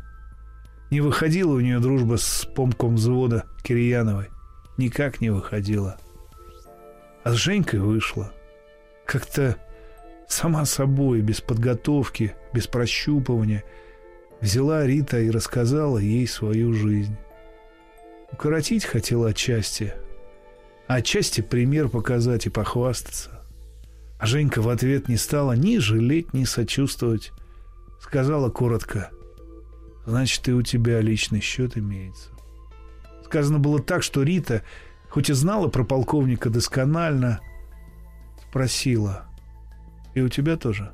не 0.92 1.00
выходила 1.00 1.55
у 1.55 1.61
нее 1.61 1.81
дружба 1.81 2.18
с 2.18 2.46
помком 2.55 2.96
взвода 2.96 3.46
Кирьяновой. 3.62 4.26
Никак 4.76 5.22
не 5.22 5.31
выходила. 5.31 5.96
А 7.24 7.33
с 7.33 7.37
Женькой 7.37 7.81
вышла. 7.81 8.31
Как-то 9.07 9.57
сама 10.28 10.66
собой, 10.66 11.22
без 11.22 11.40
подготовки, 11.40 12.35
без 12.52 12.66
прощупывания, 12.66 13.64
взяла 14.42 14.87
Рита 14.87 15.18
и 15.18 15.31
рассказала 15.31 15.96
ей 15.96 16.26
свою 16.26 16.74
жизнь. 16.74 17.16
Укоротить 18.31 18.85
хотела 18.85 19.31
отчасти, 19.31 19.94
а 20.88 20.96
отчасти 20.96 21.40
пример 21.40 21.88
показать 21.88 22.44
и 22.44 22.50
похвастаться. 22.50 23.42
А 24.18 24.26
Женька 24.26 24.61
в 24.61 24.68
ответ 24.68 25.09
не 25.09 25.16
стала 25.16 25.52
ни 25.52 25.78
жалеть, 25.78 26.35
ни 26.35 26.44
сочувствовать. 26.44 27.33
Сказала 27.98 28.50
коротко, 28.50 29.11
«Значит, 30.05 30.49
и 30.49 30.53
у 30.53 30.62
тебя 30.62 31.01
личный 31.01 31.41
счет 31.41 31.77
имеется». 31.77 32.31
Сказано 33.25 33.59
было 33.59 33.81
так, 33.81 34.03
что 34.03 34.23
Рита 34.23 34.62
хоть 35.09 35.31
и 35.31 35.33
знала 35.33 35.69
про 35.69 35.85
полковника 35.85 36.51
досконально, 36.51 37.41
спросила. 38.49 39.27
«И 40.15 40.21
у 40.21 40.29
тебя 40.29 40.57
тоже?» 40.57 40.93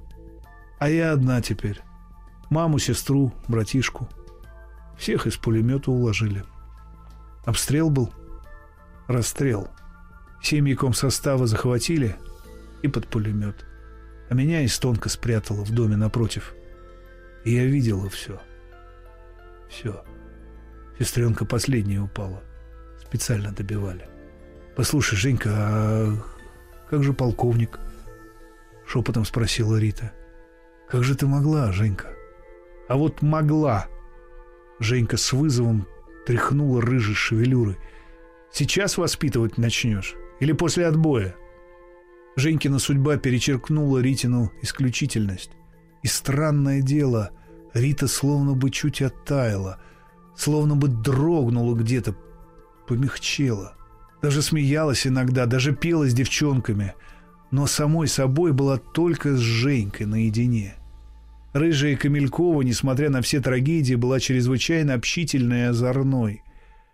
«А 0.78 0.88
я 0.88 1.12
одна 1.12 1.40
теперь. 1.40 1.80
Маму, 2.50 2.78
сестру, 2.78 3.32
братишку. 3.48 4.08
Всех 4.96 5.26
из 5.26 5.36
пулемета 5.36 5.90
уложили. 5.90 6.44
Обстрел 7.44 7.90
был?» 7.90 8.12
«Расстрел. 9.06 9.68
Семьи 10.42 10.74
комсостава 10.74 11.46
захватили 11.46 12.16
и 12.82 12.88
под 12.88 13.08
пулемет. 13.08 13.64
А 14.30 14.34
меня 14.34 14.60
из 14.60 14.78
тонко 14.78 15.08
спрятала 15.08 15.64
в 15.64 15.70
доме 15.72 15.96
напротив. 15.96 16.54
И 17.44 17.54
я 17.54 17.64
видела 17.64 18.08
все. 18.08 18.40
Все. 19.68 20.04
Сестренка 20.98 21.44
последняя 21.44 22.00
упала 22.00 22.42
специально 23.08 23.52
добивали. 23.52 24.06
«Послушай, 24.76 25.16
Женька, 25.16 25.50
а 25.50 26.14
как 26.90 27.02
же 27.02 27.12
полковник?» 27.12 27.80
Шепотом 28.86 29.24
спросила 29.24 29.76
Рита. 29.76 30.12
«Как 30.88 31.04
же 31.04 31.14
ты 31.14 31.26
могла, 31.26 31.72
Женька?» 31.72 32.08
«А 32.88 32.96
вот 32.96 33.22
могла!» 33.22 33.86
Женька 34.78 35.16
с 35.16 35.32
вызовом 35.32 35.86
тряхнула 36.26 36.80
рыжей 36.82 37.14
шевелюрой. 37.14 37.78
«Сейчас 38.52 38.98
воспитывать 38.98 39.58
начнешь? 39.58 40.14
Или 40.40 40.52
после 40.52 40.86
отбоя?» 40.86 41.34
Женькина 42.36 42.78
судьба 42.78 43.16
перечеркнула 43.16 43.98
Ритину 43.98 44.52
исключительность. 44.62 45.50
И 46.02 46.06
странное 46.06 46.82
дело, 46.82 47.30
Рита 47.74 48.08
словно 48.08 48.54
бы 48.54 48.70
чуть 48.70 49.02
оттаяла, 49.02 49.78
словно 50.36 50.76
бы 50.76 50.88
дрогнула 50.88 51.74
где-то, 51.74 52.14
помягчела. 52.86 53.74
Даже 54.22 54.42
смеялась 54.42 55.06
иногда, 55.06 55.46
даже 55.46 55.74
пела 55.74 56.08
с 56.08 56.14
девчонками. 56.14 56.94
Но 57.50 57.66
самой 57.66 58.08
собой 58.08 58.52
была 58.52 58.76
только 58.78 59.36
с 59.36 59.38
Женькой 59.38 60.06
наедине. 60.06 60.74
Рыжая 61.52 61.96
Камелькова, 61.96 62.62
несмотря 62.62 63.10
на 63.10 63.22
все 63.22 63.40
трагедии, 63.40 63.94
была 63.94 64.20
чрезвычайно 64.20 64.94
общительной 64.94 65.60
и 65.60 65.64
озорной. 65.64 66.42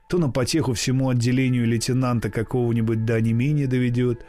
То 0.09 0.19
на 0.19 0.31
потеху 0.31 0.75
всему 0.75 1.09
отделению 1.09 1.67
лейтенанта 1.67 2.31
какого-нибудь 2.31 3.05
да 3.05 3.21
не 3.21 3.33
менее 3.33 3.67
доведет, 3.67 4.25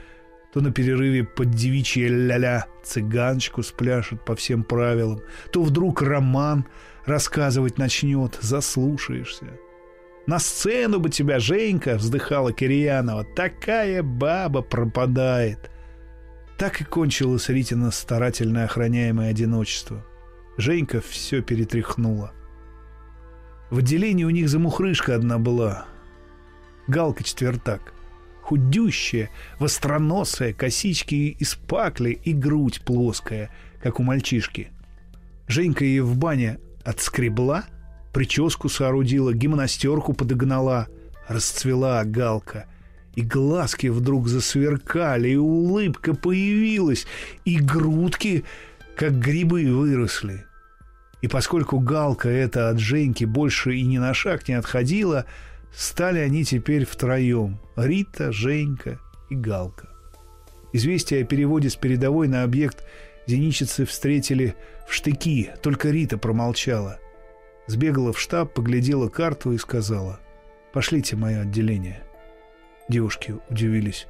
то 0.56 0.62
на 0.62 0.72
перерыве 0.72 1.26
под 1.26 1.52
девичье 1.52 2.08
ля-ля 2.08 2.68
цыганочку 2.82 3.62
спляшет 3.62 4.24
по 4.24 4.38
всем 4.38 4.63
правилам, 4.63 5.20
то 5.52 5.62
вдруг 5.62 6.02
роман 6.02 6.65
рассказывать 7.06 7.78
начнет, 7.78 8.39
заслушаешься. 8.39 9.48
На 10.28 10.39
сцену 10.39 11.02
бы 11.02 11.10
тебя, 11.10 11.39
Женька!»— 11.39 11.96
вздыхала 11.98 12.54
Кирьянова. 12.54 13.26
«Такая 13.36 14.02
баба 14.02 14.62
пропадает!» 14.62 15.70
Так 16.58 16.80
и 16.80 16.86
кончилось 16.86 17.50
Ритина 17.50 17.91
старательно 17.91 18.63
охраняемое 18.63 19.32
одиночество. 19.32 20.06
Женька 20.58 21.02
все 21.02 21.41
перетряхнула. 21.41 22.32
В 23.70 23.80
отделении 23.80 24.24
у 24.24 24.30
них 24.30 24.48
замухрышка 24.48 25.15
одна 25.15 25.38
была. 25.38 25.86
Галка 26.88 27.26
четвертак. 27.26 27.94
Худющая, 28.45 29.29
востроносая, 29.60 30.53
косички 30.53 31.36
из 31.39 31.55
пакли 31.55 32.19
и 32.23 32.34
грудь 32.34 32.81
плоская, 32.81 33.49
как 33.81 33.99
у 33.99 34.03
мальчишки. 34.03 34.69
Женька 35.47 35.84
ее 35.84 36.03
в 36.03 36.15
бане 36.17 36.60
отскребла— 36.84 37.65
прическу 38.15 38.69
соорудила, 38.69 39.34
гимнастерку 39.34 40.13
подогнала. 40.13 40.88
Расцвела 41.27 42.01
галка. 42.05 42.65
И 43.15 43.21
глазки 43.21 43.88
вдруг 43.88 44.29
засверкали, 44.29 45.31
и 45.31 45.36
улыбка 45.36 46.13
появилась, 46.13 47.08
и 47.43 47.58
грудки, 47.58 48.45
как 48.95 49.19
грибы, 49.19 49.65
выросли. 49.69 50.45
И 51.21 51.27
поскольку 51.27 51.79
галка 51.79 52.29
эта 52.29 52.69
от 52.69 52.79
Женьки 52.79 53.25
больше 53.25 53.75
и 53.75 53.84
ни 53.84 53.97
на 53.97 54.13
шаг 54.13 54.47
не 54.47 54.53
отходила, 54.53 55.25
стали 55.75 56.19
они 56.19 56.43
теперь 56.43 56.85
втроем— 56.85 57.59
Рита, 57.75 58.31
Женька 58.31 58.99
и 59.29 59.35
галка. 59.35 59.89
Известие 60.73 61.23
о 61.23 61.25
переводе 61.25 61.69
с 61.69 61.75
передовой 61.75 62.27
на 62.27 62.43
объект 62.43 62.83
зеничицы 63.27 63.85
встретили 63.85 64.55
в 64.88 64.93
штыки, 64.93 65.51
только 65.61 65.89
Рита 65.89 66.17
промолчала. 66.17 66.99
Сбегала 67.67 68.13
в 68.13 68.19
штаб, 68.19 68.53
поглядела 68.53 69.09
карту 69.09 69.51
и 69.51 69.57
сказала 69.57 70.19
«Пошлите 70.73 71.15
мое 71.15 71.41
отделение». 71.41 72.03
Девушки 72.88 73.35
удивились. 73.49 74.07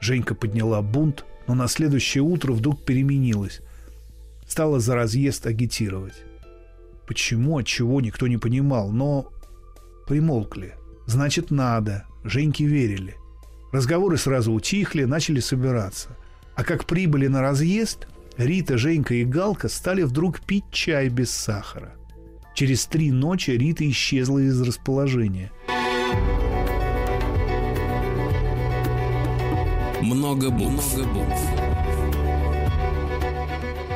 Женька 0.00 0.34
подняла 0.34 0.82
бунт, 0.82 1.24
но 1.46 1.54
на 1.54 1.66
следующее 1.66 2.22
утро 2.22 2.52
вдруг 2.52 2.84
переменилась. 2.84 3.60
Стала 4.46 4.78
за 4.78 4.94
разъезд 4.94 5.46
агитировать. 5.46 6.22
Почему, 7.06 7.58
от 7.58 7.66
чего, 7.66 8.00
никто 8.00 8.28
не 8.28 8.36
понимал, 8.36 8.90
но 8.90 9.32
примолкли. 10.06 10.74
Значит, 11.06 11.50
надо. 11.50 12.06
Женьке 12.24 12.64
верили. 12.64 13.16
Разговоры 13.72 14.16
сразу 14.16 14.52
утихли, 14.52 15.04
начали 15.04 15.40
собираться. 15.40 16.16
А 16.56 16.64
как 16.64 16.86
прибыли 16.86 17.26
на 17.26 17.42
разъезд, 17.42 18.06
Рита, 18.36 18.78
Женька 18.78 19.14
и 19.14 19.24
Галка 19.24 19.68
стали 19.68 20.02
вдруг 20.02 20.40
пить 20.40 20.70
чай 20.70 21.08
без 21.08 21.30
сахара– 21.30 21.94
Через 22.54 22.86
три 22.86 23.10
ночи 23.10 23.50
Рита 23.50 23.88
исчезла 23.90 24.38
из 24.38 24.60
расположения. 24.62 25.50
Много 30.00 30.50
букв. 30.50 30.94
Много 30.94 31.08
букв. 31.10 31.40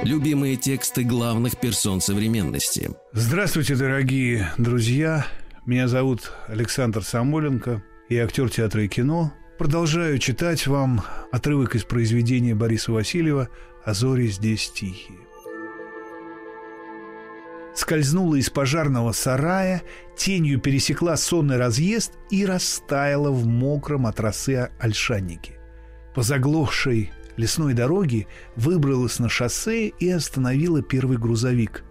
Любимые 0.02 0.56
тексты 0.56 1.04
главных 1.04 1.56
персон 1.58 2.00
современности. 2.00 2.90
Здравствуйте, 3.12 3.76
дорогие 3.76 4.50
друзья. 4.58 5.24
Меня 5.68 5.86
зовут 5.86 6.32
Александр 6.46 7.04
Самоленко. 7.04 7.82
Я 8.08 8.24
актер 8.24 8.48
театра 8.48 8.84
и 8.84 8.88
кино. 8.88 9.34
Продолжаю 9.58 10.18
читать 10.18 10.66
вам 10.66 11.02
отрывок 11.30 11.74
из 11.74 11.84
произведения 11.84 12.54
Бориса 12.54 12.90
Васильева 12.90 13.50
«А 13.84 13.92
зори 13.92 14.28
здесь 14.28 14.70
тихие». 14.70 15.18
Скользнула 17.74 18.36
из 18.36 18.48
пожарного 18.48 19.12
сарая, 19.12 19.82
тенью 20.16 20.58
пересекла 20.58 21.18
сонный 21.18 21.58
разъезд 21.58 22.14
и 22.30 22.46
растаяла 22.46 23.30
в 23.30 23.44
мокром 23.44 24.06
от 24.06 24.20
росы. 24.20 24.70
По 26.14 26.22
заглохшей 26.22 27.12
лесной 27.36 27.74
дороге 27.74 28.26
выбралась 28.56 29.18
на 29.18 29.28
шоссе 29.28 29.88
и 29.88 30.08
остановила 30.08 30.80
первый 30.80 31.18
грузовик. 31.18 31.84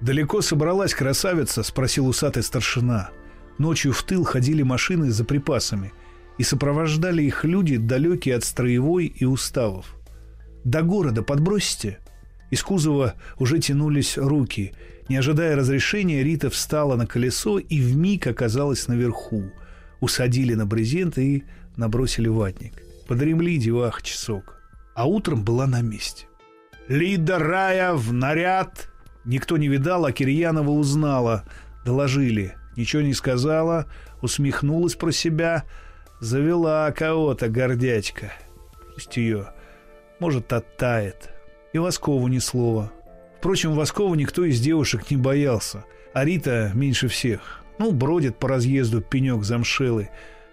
«Далеко 0.00 0.40
собралась 0.40 0.94
красавица?»– 0.94 1.62
спросил 1.62 2.08
усатый 2.08 2.42
старшина. 2.42 3.12
Ночью 3.60 3.92
в 3.92 4.02
тыл 4.04 4.24
ходили 4.24 4.62
машины 4.62 5.10
за 5.10 5.22
припасами, 5.22 5.92
и 6.38 6.42
сопровождали 6.42 7.24
их 7.24 7.44
люди, 7.44 7.76
далекие 7.76 8.36
от 8.36 8.44
строевой 8.44 9.04
и 9.04 9.26
уставов. 9.26 9.96
«До 10.64 10.80
города 10.80 11.22
подбросите?» 11.22 11.98
Из 12.50 12.62
кузова 12.62 13.16
уже 13.38 13.58
тянулись 13.58 14.16
руки. 14.16 14.72
Не 15.10 15.16
ожидая 15.16 15.56
разрешения, 15.56 16.24
Рита 16.24 16.48
встала 16.48 16.96
на 16.96 17.06
колесо 17.06 17.58
и 17.58 17.82
вмиг 17.82 18.26
оказалась 18.26 18.88
наверху. 18.88 19.52
Усадили 20.00 20.54
на 20.54 20.64
брезент 20.64 21.18
и 21.18 21.44
набросили 21.76 22.28
ватник. 22.28 22.72
Подремли 23.08 23.58
девах 23.58 24.02
часок. 24.02 24.58
А 24.94 25.06
утром 25.06 25.44
была 25.44 25.66
на 25.66 25.82
месте. 25.82 26.24
«Лида 26.88 27.38
Рая 27.38 27.92
в 27.92 28.10
наряд!» 28.10 28.88
Никто 29.26 29.58
не 29.58 29.68
видал, 29.68 30.06
а 30.06 30.12
Кирьянова 30.12 30.70
узнала. 30.70 31.44
Доложили. 31.84 32.54
Ничего 32.80 33.02
не 33.02 33.12
сказала, 33.12 33.84
усмехнулась 34.22 34.94
про 34.94 35.12
себя. 35.12 35.64
Завела 36.18 36.90
кого-то 36.92 37.50
гордячка. 37.50 38.32
Пусть 38.94 39.18
ее. 39.18 39.48
Может, 40.18 40.50
оттает. 40.54 41.28
И 41.74 41.78
Воскову 41.78 42.26
ни 42.28 42.38
слова. 42.38 42.90
Впрочем, 43.36 43.74
Воскова 43.74 44.14
никто 44.14 44.46
из 44.46 44.62
девушек 44.62 45.10
не 45.10 45.18
боялся. 45.18 45.84
А 46.14 46.24
Рита 46.24 46.72
меньше 46.74 47.08
всех. 47.08 47.62
Ну, 47.78 47.92
бродит 47.92 48.38
по 48.38 48.48
разъезду 48.48 49.02
пенек 49.02 49.44
замшелый. 49.44 50.08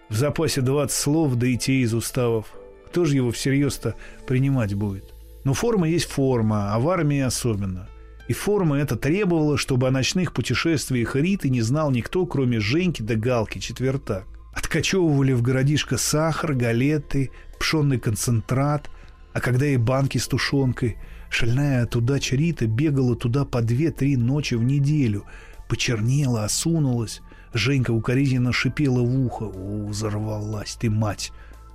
В 0.10 0.16
запасе 0.16 0.60
20 0.60 0.94
слов, 0.94 1.36
да 1.36 1.48
и 1.48 1.56
те 1.56 1.76
из 1.76 1.94
уставов. 1.94 2.48
Кто 2.88 3.06
же 3.06 3.16
его 3.16 3.32
всерьез-то 3.32 3.96
принимать 4.28 4.74
будет? 4.74 5.13
Но 5.46 5.54
форма 5.54 5.88
есть 5.88 6.10
форма, 6.10 6.74
а 6.74 6.80
в 6.80 6.90
армии 6.90 7.22
особенно– 7.22 7.88
и 8.28 8.34
форма 8.34 8.78
эта 8.78 8.96
требовала, 8.96 9.58
чтобы 9.58 9.88
о 9.88 9.92
ночных 9.92 10.34
путешествиях 10.34 11.16
Риты 11.16 11.50
не 11.50 11.62
знал 11.62 11.92
никто, 11.92 12.26
кроме 12.26 12.60
Женьки 12.60 13.02
да 13.02 13.16
Галки 13.16 13.60
четвертак. 13.60 14.26
Откачевывали 14.54 15.34
в 15.34 15.42
городишко 15.42 15.98
сахар, 15.98 16.54
галеты, 16.54 17.32
пшенный 17.60 18.00
концентрат, 18.00 18.90
а 19.34 19.40
когда 19.40 19.66
и 19.68 19.78
банки 19.78 20.18
с 20.18 20.28
тушенкой. 20.28 20.98
Шальная 21.30 21.84
от 21.84 21.96
удачи 21.96 22.36
Рита 22.36 22.68
бегала 22.68 23.16
туда 23.16 23.46
по 23.46 23.62
две-три 23.62 24.18
ночи 24.18 24.56
в 24.56 24.63
неделю, 24.63 25.26
почернела, 25.70 26.44
осунулась. 26.44 27.22
Женька 27.54 27.92
укоризненно 27.92 28.52
шипела 28.52 29.02
в 29.02 29.26
ухо. 29.26 29.46
«О, 29.46 29.88
взорвалась 29.88 30.76
ты, 30.76 30.90
мать! 30.90 31.32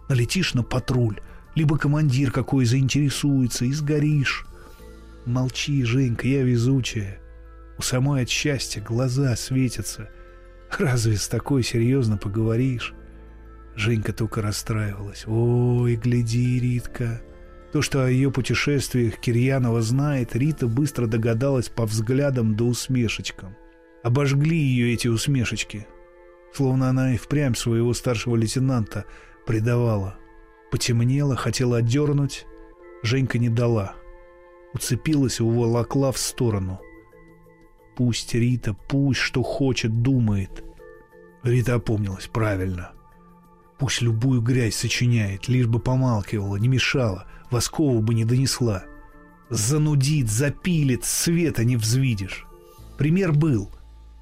Налетишь 0.09 0.55
на 0.55 0.63
патруль, 0.63 1.21
либо 1.55 1.79
командир 1.79 2.31
какой 2.31 2.65
заинтересуется, 2.67 3.65
и 3.65 3.73
сгоришь». 3.73 4.47
Молчи, 5.25 5.85
Женька, 5.85 6.27
я 6.27 6.43
везучая. 6.43 7.21
У 7.79 7.83
самой 7.83 8.23
от 8.23 8.29
счастья 8.29 8.81
глаза 8.81 9.37
светятся. 9.37 10.11
Разве 10.79 11.17
с 11.17 11.29
такой 11.29 11.63
серьезно 11.63 12.17
поговоришь? 12.17 12.93
Женька 13.77 14.13
только 14.13 14.43
расстраивалась. 14.43 15.25
Ой, 15.27 15.95
гляди, 15.95 16.59
Ритка. 16.59 17.23
То, 17.73 17.83
что 17.83 18.05
о 18.05 18.11
ее 18.11 18.33
путешествиях 18.33 19.17
Кирьянова 19.17 19.81
знает, 19.81 20.35
Рита 20.35 20.67
быстро 20.67 21.07
догадалась 21.07 21.69
по 21.69 21.87
взглядам 21.87 22.57
да 22.57 22.65
усмешечкам. 22.65 23.57
Обожгли 24.03 24.59
ее 24.59 24.93
эти 24.93 25.07
усмешечки. 25.07 25.87
Словно 26.53 26.89
она 26.89 27.15
и 27.15 27.17
впрямь 27.17 27.55
своего 27.55 27.95
старшего 27.95 28.35
лейтенанта 28.35 29.05
предавала. 29.47 30.17
Потемнела, 30.71 31.37
хотела 31.37 31.79
отдернуть. 31.79 32.45
Женька 33.03 33.39
не 33.39 33.49
дала— 33.49 33.95
уцепилась 34.75 35.41
и 35.41 35.43
уволокла 35.43 36.13
в 36.13 36.19
сторону. 36.19 36.81
Пусть 37.97 38.35
Рита, 38.35 38.75
пусть 38.75 39.21
что 39.21 39.43
хочет, 39.43 40.03
думает. 40.03 40.65
Рита 41.43 41.75
опомнилась, 41.75 42.27
правильно. 42.27 42.93
Пусть 43.79 44.01
любую 44.01 44.41
грязь 44.41 44.77
сочиняет, 44.77 45.49
лишь 45.49 45.67
бы 45.67 45.81
помалкивала, 45.81 46.57
не 46.57 46.69
мешала, 46.69 47.27
Воскову 47.51 48.01
бы 48.01 48.15
не 48.15 48.25
донесла. 48.25 48.85
Занудит, 49.51 50.31
запилит, 50.31 51.05
света 51.05 51.65
не 51.65 51.77
взвидишь. 51.77 52.47
Пример 52.97 53.33
был. 53.33 53.71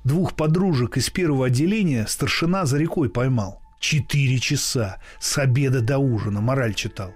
Двух 0.03 0.35
подружек 0.35 0.97
из 0.97 1.11
первого 1.11 1.47
отделения 1.47 2.07
старшина 2.09 2.67
за 2.67 2.79
рекой 2.79 3.09
поймал. 3.09 3.63
Четыре 3.79 4.39
часа, 4.41 5.01
с 5.21 5.39
обеда 5.39 5.81
до 5.81 5.99
ужина, 5.99 6.41
мораль 6.41 6.75
читал 6.75 7.15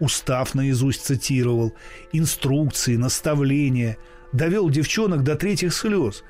устав 0.00 0.54
наизусть 0.54 1.04
цитировал, 1.04 1.74
инструкции, 2.12 2.96
наставления, 2.96 3.96
довел 4.32 4.70
девчонок 4.70 5.22
до 5.22 5.36
третьих 5.36 5.74
слез. 5.74 6.24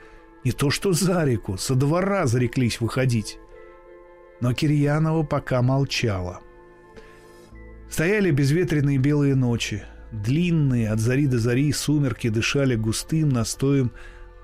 Не 0.45 0.53
то 0.53 0.71
что 0.71 0.93
за 0.93 1.25
реку, 1.25 1.57
со 1.57 1.75
двора 1.75 2.27
зареклись 2.27 2.81
выходить. 2.81 3.39
Но 4.41 4.53
Кирьянова 4.53 5.23
пока 5.25 5.63
молчала. 5.63 6.41
Стояли 7.91 8.31
безветренные 8.31 8.99
белые 8.99 9.35
ночи. 9.35 9.83
Длинные 10.13 10.91
от 10.91 11.01
зари 11.01 11.27
до 11.27 11.39
зари 11.39 11.73
сумерки 11.73 12.29
дышали 12.29 12.77
густым 12.77 13.29
настоем 13.31 13.91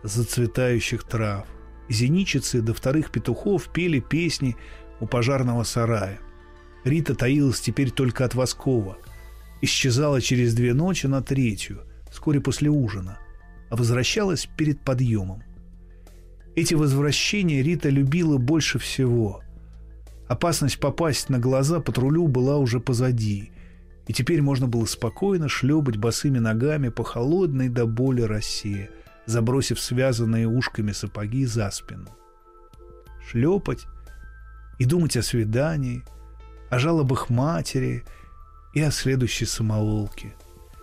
зацветающих 0.02 1.04
трав. 1.04 1.46
Зеничицы 1.88 2.62
до 2.62 2.74
вторых 2.74 3.10
петухов 3.10 3.68
пели 3.72 4.00
песни 4.00 4.56
у 4.98 5.06
пожарного 5.06 5.62
сарая. 5.62 6.18
Рита 6.84 7.14
таилась 7.14 7.60
теперь 7.60 7.90
только 7.90 8.24
от 8.24 8.34
Воскова— 8.34 8.98
исчезала 9.62 10.20
через 10.20 10.54
две 10.54 10.74
ночи 10.74 11.06
на 11.06 11.22
третью, 11.22 11.82
вскоре 12.10 12.40
после 12.40 12.68
ужина, 12.68 13.18
а 13.70 13.76
возвращалась 13.76 14.46
перед 14.56 14.80
подъемом. 14.80 15.42
Эти 16.54 16.74
возвращения 16.74 17.62
Рита 17.62 17.88
любила 17.88 18.36
больше 18.36 18.78
всего. 18.78 19.42
Опасность 20.28 20.80
попасть 20.80 21.30
на 21.30 21.38
глаза 21.38 21.80
патрулю 21.80 22.26
была 22.26 22.58
уже 22.58 22.80
позади, 22.80 23.52
и 24.06 24.12
теперь 24.12 24.42
можно 24.42 24.66
было 24.66 24.84
спокойно 24.84 25.48
шлепать 25.48 25.96
босыми 25.96 26.38
ногами 26.38 26.88
по 26.88 27.04
холодной 27.04 27.68
до 27.68 27.86
боли 27.86 28.22
росе, 28.22 28.90
забросив 29.26 29.80
связанные 29.80 30.48
ушками 30.48 30.92
сапоги 30.92 31.46
за 31.46 31.70
спину. 31.70 32.08
Шлепать 33.30 33.86
и 34.78 34.84
думать 34.84 35.16
о 35.16 35.22
свидании, 35.22 36.02
о 36.68 36.80
жалобах 36.80 37.30
матери– 37.30 38.02
и 38.74 38.80
о 38.80 38.90
следующей 38.90 39.46
самоволке. 39.46 40.34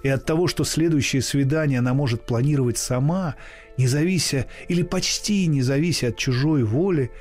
И 0.04 0.08
от 0.08 0.26
того, 0.26 0.48
что 0.48 0.64
следующее 0.64 1.22
свидание 1.22 1.80
она 1.80 1.94
может 1.94 2.26
планировать 2.26 2.78
сама, 2.78 3.36
не 3.78 3.88
завися 3.88 4.46
или 4.68 4.84
почти 4.84 5.48
не 5.48 5.62
завися 5.62 6.08
от 6.08 6.18
чужой 6.18 6.64
воли, 6.64 7.12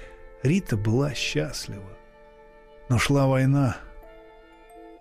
Рита 0.43 0.77
была 0.77 1.15
счастлива. 1.15 1.99
Но 2.89 2.99
шла 2.99 3.27
война, 3.27 3.77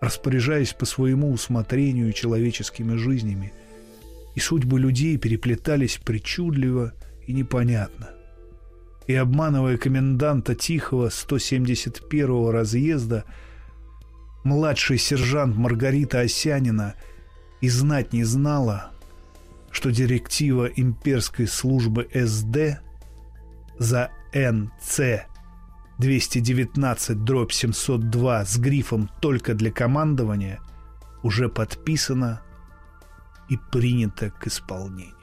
распоряжаясь 0.02 0.74
по 0.74 0.86
своему 0.86 1.32
усмотрению 1.32 2.14
человеческими 2.14 2.96
жизнями, 2.96 3.54
и 4.36 4.40
судьбы 4.40 4.80
людей 4.80 5.18
переплетались 5.18 6.00
причудливо 6.04 6.94
и 7.26 7.34
непонятно. 7.34 8.10
И 9.08 9.14
обманывая 9.16 9.78
коменданта 9.78 10.54
Тихого 10.54 11.08
171-го 11.08 12.52
разъезда, 12.52 13.24
младший 14.48 14.98
сержант 14.98 15.56
Маргарита 15.58 16.22
Осянина 16.22 16.96
и 17.62 17.70
знать 17.70 18.14
не 18.14 18.24
знала, 18.24 18.92
что 19.72 19.92
директива 19.92 20.66
имперской 20.66 21.48
службы 21.48 22.08
СД 22.14 22.80
за 23.78 24.10
НЦ 24.34 25.26
219 26.00 27.24
дробь 27.24 27.52
702 27.52 28.46
с 28.46 28.58
грифом 28.58 29.10
«Только 29.20 29.54
для 29.54 29.72
командования» 29.72 30.62
уже 31.24 31.50
подписана 31.50 32.42
и 33.50 33.58
принята 33.72 34.30
к 34.30 34.48
исполнению. 34.48 35.14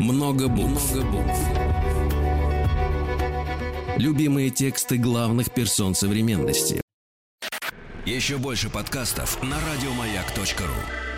Много 0.00 0.48
букв. 0.48 0.94
Много 0.94 1.10
букв. 1.10 1.63
Любимые 3.96 4.50
тексты 4.50 4.98
главных 4.98 5.52
персон 5.54 5.94
современности. 5.94 6.80
Еще 8.04 8.38
больше 8.38 8.68
подкастов 8.68 9.40
на 9.42 9.56
радиомаяк.ру. 9.60 11.13